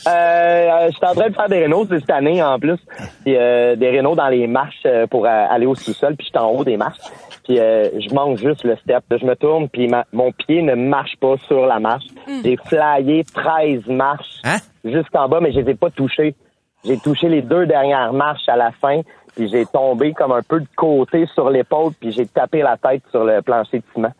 Euh, 0.07 0.87
je 0.89 0.95
suis 0.95 1.05
en 1.05 1.13
train 1.13 1.29
de 1.29 1.33
faire 1.35 1.49
des 1.49 1.59
rénaux 1.59 1.85
cette 1.89 2.09
année 2.09 2.41
en 2.41 2.57
plus. 2.59 2.77
Puis, 3.23 3.35
euh, 3.35 3.75
des 3.75 3.89
rénaux 3.89 4.15
dans 4.15 4.29
les 4.29 4.47
marches 4.47 4.75
euh, 4.85 5.07
pour 5.07 5.25
euh, 5.25 5.29
aller 5.49 5.65
au 5.65 5.75
sous-sol. 5.75 6.15
Puis 6.15 6.27
je 6.27 6.37
suis 6.37 6.37
en 6.45 6.49
haut 6.51 6.63
des 6.63 6.77
marches. 6.77 6.99
Puis 7.45 7.59
euh, 7.59 7.89
je 7.99 8.13
manque 8.13 8.37
juste 8.37 8.63
le 8.63 8.75
step. 8.77 9.03
Je 9.11 9.25
me 9.25 9.35
tourne 9.35 9.69
puis 9.69 9.87
ma- 9.87 10.05
mon 10.11 10.31
pied 10.31 10.61
ne 10.61 10.73
marche 10.75 11.15
pas 11.19 11.35
sur 11.47 11.65
la 11.65 11.79
marche. 11.79 12.05
J'ai 12.43 12.57
flyé 12.65 13.23
13 13.23 13.85
marches 13.87 14.39
Hein? 14.43 14.57
jusqu'en 14.83 15.27
bas, 15.29 15.39
mais 15.41 15.51
je 15.53 15.59
les 15.59 15.71
ai 15.71 15.75
pas 15.75 15.89
touchées. 15.91 16.35
J'ai 16.83 16.97
touché 16.97 17.29
les 17.29 17.41
deux 17.41 17.65
dernières 17.65 18.13
marches 18.13 18.47
à 18.47 18.55
la 18.55 18.71
fin. 18.71 19.01
Puis 19.35 19.49
j'ai 19.49 19.65
tombé 19.65 20.13
comme 20.13 20.31
un 20.31 20.41
peu 20.47 20.59
de 20.59 20.67
côté 20.75 21.25
sur 21.33 21.49
l'épaule. 21.49 21.91
Puis 21.99 22.11
j'ai 22.11 22.25
tapé 22.25 22.61
la 22.61 22.77
tête 22.77 23.03
sur 23.11 23.23
le 23.23 23.41
plancher 23.41 23.79
de 23.79 23.83
ciment. 23.93 24.11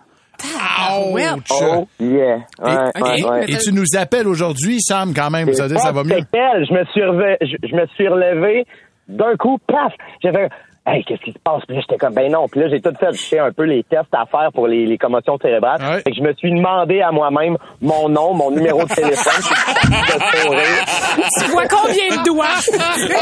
Ouch. 1.00 1.41
Oh 1.51 1.88
yeah. 2.00 2.38
Ouais, 2.60 2.74
Et, 2.96 3.01
ouais, 3.24 3.29
ouais. 3.29 3.46
et 3.51 3.58
tu 3.58 3.72
nous 3.74 3.86
appelles 3.98 4.27
aujourd'hui, 4.27 4.82
Sam, 4.82 5.13
quand 5.15 5.29
même. 5.29 5.51
Ça, 5.53 5.67
dire, 5.67 5.79
ça 5.79 5.91
va 5.91 6.03
mieux? 6.03 6.17
Je 6.34 6.74
me 6.74 6.84
suis 6.86 7.03
relevé, 7.03 7.38
je, 7.41 7.55
je 7.67 7.75
me 7.75 7.86
suis 7.96 8.08
relevé 8.08 8.65
d'un 9.08 9.36
coup, 9.38 9.58
paf! 9.67 9.94
J'ai 10.24 10.32
fait, 10.32 10.50
Hey, 10.87 11.03
qu'est-ce 11.03 11.21
qui 11.21 11.31
se 11.31 11.39
passe? 11.43 11.63
Puis 11.67 11.75
là, 11.75 11.81
j'étais 11.81 11.97
comme, 11.97 12.13
ben 12.13 12.31
non. 12.31 12.47
Puis 12.47 12.59
là, 12.61 12.67
j'ai 12.69 12.79
tout 12.79 12.93
fait, 12.99 13.11
j'ai 13.13 13.17
fait 13.17 13.39
un 13.39 13.51
peu 13.51 13.63
les 13.63 13.83
tests 13.83 14.13
à 14.13 14.25
faire 14.27 14.51
pour 14.53 14.67
les, 14.67 14.85
les 14.85 14.97
commotions 14.99 15.35
cérébrales. 15.41 15.81
Fait 16.03 16.11
que 16.11 16.15
je 16.17 16.21
me 16.21 16.31
suis 16.33 16.51
demandé 16.51 17.01
à 17.01 17.11
moi-même 17.11 17.57
mon 17.81 18.07
nom, 18.07 18.35
mon 18.35 18.51
numéro 18.51 18.83
de 18.83 18.93
téléphone. 18.93 19.33
Tu 21.39 21.51
vois 21.51 21.67
combien 21.67 22.17
de 22.17 22.23
doigts? 22.25 22.45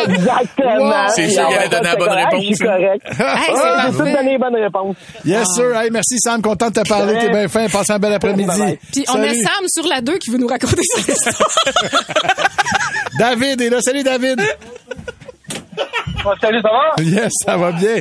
Exactement. 0.07 1.07
C'est 1.09 1.29
sûr 1.29 1.47
Puis, 1.47 1.57
qu'elle 1.57 1.63
a 1.63 1.65
en 1.65 1.69
donné 1.69 1.83
la 1.83 1.95
bonne 1.95 2.09
c'est 2.09 2.15
correct, 2.15 2.31
réponse, 2.31 2.43
Je 2.43 2.53
suis 2.53 2.67
hein? 2.67 2.75
correct. 2.75 3.05
Hey, 3.19 3.53
Ouais, 3.53 3.81
J'ai 3.85 3.91
tout 3.91 3.97
donné 4.17 4.31
les 4.31 4.37
bonnes 4.37 4.55
réponses. 4.55 4.95
Yes, 5.25 5.47
sir. 5.55 5.75
Hey, 5.79 5.89
merci, 5.91 6.15
Sam. 6.19 6.41
Content 6.41 6.69
de 6.69 6.73
te 6.81 6.87
parler. 6.89 7.17
T'es 7.19 7.29
bien 7.29 7.47
fin. 7.47 7.67
Passe 7.69 7.89
un 7.91 7.99
bel 7.99 8.13
après-midi. 8.13 8.77
Puis 8.91 9.05
on 9.09 9.21
a 9.21 9.27
Salut. 9.27 9.41
Sam 9.41 9.65
sur 9.67 9.87
la 9.87 10.01
2 10.01 10.17
qui 10.17 10.31
veut 10.31 10.37
nous 10.37 10.47
raconter 10.47 10.81
son 10.83 10.99
histoire. 11.11 11.49
David 13.19 13.61
est 13.61 13.69
là. 13.69 13.81
Salut, 13.81 14.03
David. 14.03 14.41
Salut, 16.41 16.61
ça 16.61 16.69
va? 16.71 17.03
Yes, 17.03 17.31
ça 17.45 17.57
va 17.57 17.71
bien. 17.71 17.95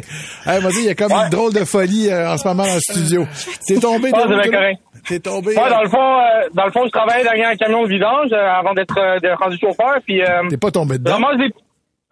Hey, 0.47 0.61
vas-y, 0.61 0.79
il 0.79 0.85
y 0.85 0.89
a 0.91 0.95
comme 0.95 1.13
une 1.13 1.31
drôle 1.31 1.53
de 1.53 1.65
folie 1.65 2.09
euh, 2.11 2.33
en 2.33 2.37
ce 2.39 2.47
moment 2.49 2.65
dans 2.65 2.75
le 2.75 2.81
studio. 2.81 3.27
T'es 3.67 3.77
tombé 3.77 4.11
correct. 4.11 4.81
T'es 5.09 5.19
tombé. 5.19 5.57
Ouais, 5.57 5.63
euh, 5.63 5.71
dans 5.71 5.83
le 5.83 5.89
fond, 5.89 6.19
euh, 6.21 6.49
dans 6.55 6.65
le 6.67 6.71
fond, 6.71 6.85
je 6.87 6.91
travaillais 6.91 7.25
derrière 7.25 7.49
un 7.51 7.57
camion 7.57 7.83
de 7.83 7.89
vidange 7.89 8.31
euh, 8.33 8.51
avant 8.53 8.73
d'être 8.73 8.97
euh, 8.99 9.35
rendu 9.35 9.59
chauffeur, 9.59 9.97
puis 10.07 10.23
euh, 10.23 10.49
T'es 10.49 10.57
pas 10.57 10.71
tombé 10.71 10.99
dedans? 10.99 11.19
des 11.37 11.51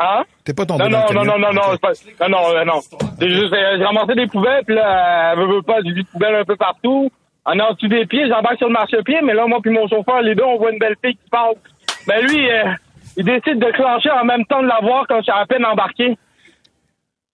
Hein? 0.03 0.23
T'es 0.45 0.55
pas 0.55 0.65
tombé 0.65 0.85
Non, 0.85 0.91
dans 0.91 0.99
non, 0.99 1.07
le 1.09 1.15
non, 1.15 1.21
camion? 1.21 1.39
non, 1.39 1.53
non, 1.53 1.63
non, 1.71 1.77
pas- 1.77 2.29
non, 2.29 2.39
non, 2.39 2.55
euh, 2.55 2.65
euh, 3.23 3.77
j'ai 3.79 3.85
ramassé 3.85 4.15
des 4.15 4.27
poubelles, 4.27 4.65
puis 4.67 4.75
là, 4.75 5.33
elle 5.35 5.39
veut, 5.41 5.57
veut 5.57 5.63
pas, 5.63 5.83
du 5.83 5.93
de 5.93 6.03
poubelles 6.11 6.37
un 6.37 6.45
peu 6.45 6.57
partout. 6.57 7.11
En 7.45 7.59
en 7.59 7.73
dessous 7.75 7.89
des 7.89 8.07
pieds, 8.07 8.27
j'embarque 8.29 8.59
sur 8.59 8.67
le 8.69 8.73
marchepied, 8.73 9.19
mais 9.23 9.35
là, 9.35 9.47
moi 9.47 9.59
puis 9.63 9.71
mon 9.71 9.87
chauffeur, 9.89 10.21
les 10.23 10.35
deux, 10.35 10.43
on 10.45 10.59
voit 10.59 10.73
une 10.73 10.79
belle 10.79 10.97
fille 11.05 11.15
qui 11.15 11.31
passe. 11.31 11.55
Ben 12.07 12.23
lui, 12.27 12.51
euh, 12.51 12.65
il 13.21 13.25
décide 13.25 13.59
de 13.59 13.71
clencher 13.73 14.11
en 14.11 14.25
même 14.25 14.45
temps 14.47 14.63
de 14.63 14.67
la 14.69 14.81
voir 14.81 15.07
quand 15.09 15.19
je 15.19 15.23
suis 15.25 15.33
à 15.33 15.45
peine 15.47 15.65
embarqué. 15.65 16.17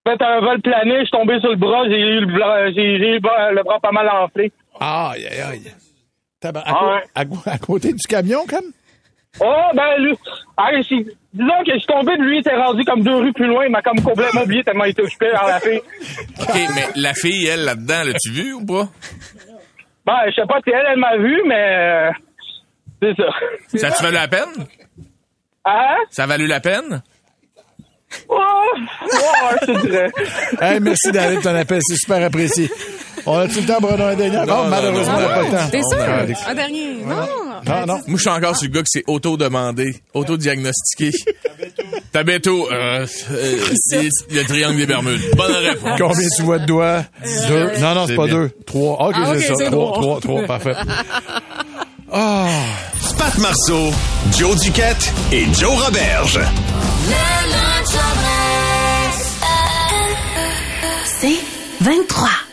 Fait 0.06 0.22
un 0.22 0.40
vol 0.40 0.60
plané, 0.60 0.98
je 1.00 1.04
suis 1.04 1.10
tombé 1.10 1.40
sur 1.40 1.50
le 1.50 1.56
bras, 1.56 1.82
j'ai 1.88 1.98
eu 1.98 2.20
le 2.20 2.26
bras, 2.38 2.66
j'ai 2.68 2.98
j'ai 2.98 3.08
eu 3.10 3.14
le 3.14 3.20
bras, 3.20 3.50
le 3.50 3.62
bras 3.62 3.80
pas 3.80 3.90
mal 3.92 4.08
enflé. 4.08 4.52
Aïe, 4.80 5.26
aïe, 5.26 5.40
aïe. 5.40 5.72
À, 6.44 6.50
Ah 6.66 7.00
à 7.14 7.22
à 7.50 7.58
côté 7.58 7.92
du 7.92 8.06
camion, 8.08 8.44
comme? 8.48 8.70
Oh, 9.40 9.70
ben, 9.74 9.96
lui, 9.98 10.14
je- 10.14 11.10
disons 11.34 11.64
que 11.66 11.72
je 11.74 11.78
suis 11.78 11.86
tombé 11.86 12.16
de 12.16 12.22
lui, 12.22 12.36
il 12.36 12.40
était 12.40 12.54
rendu 12.56 12.84
comme 12.84 13.02
deux 13.02 13.16
rues 13.16 13.32
plus 13.32 13.48
loin, 13.48 13.64
il 13.66 13.70
m'a 13.72 13.82
comme 13.82 14.00
complètement 14.00 14.42
oublié 14.42 14.62
tellement 14.62 14.84
il 14.84 14.90
était 14.90 15.02
occupé 15.02 15.28
par 15.32 15.46
la 15.48 15.60
fille. 15.60 15.80
OK, 16.40 16.54
mais 16.74 16.86
la 16.94 17.12
fille, 17.14 17.46
elle, 17.48 17.64
là-dedans, 17.64 18.02
l'as-tu 18.04 18.30
vu 18.30 18.52
ou 18.54 18.64
pas? 18.64 18.88
Ben, 20.06 20.18
je 20.28 20.34
sais 20.36 20.46
pas 20.46 20.60
si 20.62 20.70
elle, 20.70 20.86
elle 20.88 20.98
m'a 20.98 21.16
vu, 21.16 21.42
mais 21.46 21.76
euh, 21.76 22.10
c'est 23.02 23.16
ça. 23.16 23.28
Ça 23.74 23.86
a-tu 23.88 24.02
valu 24.04 24.14
la 24.14 24.28
peine? 24.28 24.66
Hein? 25.66 25.96
Ça 26.10 26.24
a 26.24 26.26
valu 26.26 26.46
la 26.46 26.60
peine? 26.60 27.02
Ouais, 28.28 28.36
ouais, 28.36 29.56
je 29.62 29.66
te 29.66 29.86
dirais. 29.86 30.10
Hey, 30.60 30.80
merci 30.80 31.10
David 31.10 31.38
de 31.38 31.42
ton 31.42 31.54
appel, 31.54 31.80
c'est 31.86 31.96
super 31.96 32.22
apprécié. 32.24 32.70
On 33.28 33.36
a 33.38 33.48
tout 33.48 33.58
le 33.60 33.66
temps, 33.66 33.78
Bruno, 33.80 34.04
un 34.04 34.14
dernier? 34.14 34.36
Non, 34.36 34.46
non, 34.46 34.64
malheureusement, 34.68 35.18
non, 35.18 35.18
on 35.18 35.28
n'a 35.28 35.34
pas 35.34 35.42
le 35.42 35.50
temps. 35.50 35.68
T'es 35.72 35.82
sûr? 35.82 36.48
Un 36.48 36.54
dernier? 36.54 36.94
Non. 37.04 37.16
Non, 37.66 37.86
non. 37.86 37.94
Moi, 38.06 38.16
je 38.16 38.16
suis 38.18 38.28
encore 38.30 38.56
sur 38.56 38.68
le 38.68 38.74
gars 38.74 38.82
qui 38.82 38.90
s'est 39.00 39.04
auto-demandé, 39.08 39.96
auto-diagnostiqué. 40.14 41.10
Tabeto, 42.12 42.70
euh, 42.70 43.04
euh, 43.32 43.56
le 44.30 44.42
triangle 44.44 44.76
des 44.76 44.86
Bermudes. 44.86 45.20
Bonne 45.36 45.52
réponse. 45.52 45.98
Combien 45.98 46.28
tu 46.36 46.42
vois 46.42 46.58
de 46.60 46.66
doigts? 46.66 47.04
Deux. 47.48 47.72
Non, 47.80 47.94
non, 47.94 48.06
c'est 48.06 48.14
pas 48.14 48.26
bien. 48.26 48.34
deux. 48.34 48.50
Trois. 48.66 49.08
OK, 49.08 49.14
Ah, 49.18 49.30
ok, 49.32 49.36
c'est 49.40 49.54
ça. 49.56 49.70
trois. 49.70 49.92
trois, 49.94 50.20
trois. 50.20 50.42
Parfait. 50.44 50.74
Ah. 52.12 52.46
Pat 53.18 53.38
Marceau, 53.38 53.90
Joe 54.36 54.56
Duquette 54.60 55.12
et 55.32 55.46
Joe 55.52 55.82
Roberge. 55.82 56.40
C'est 61.20 61.38
23. 61.80 62.45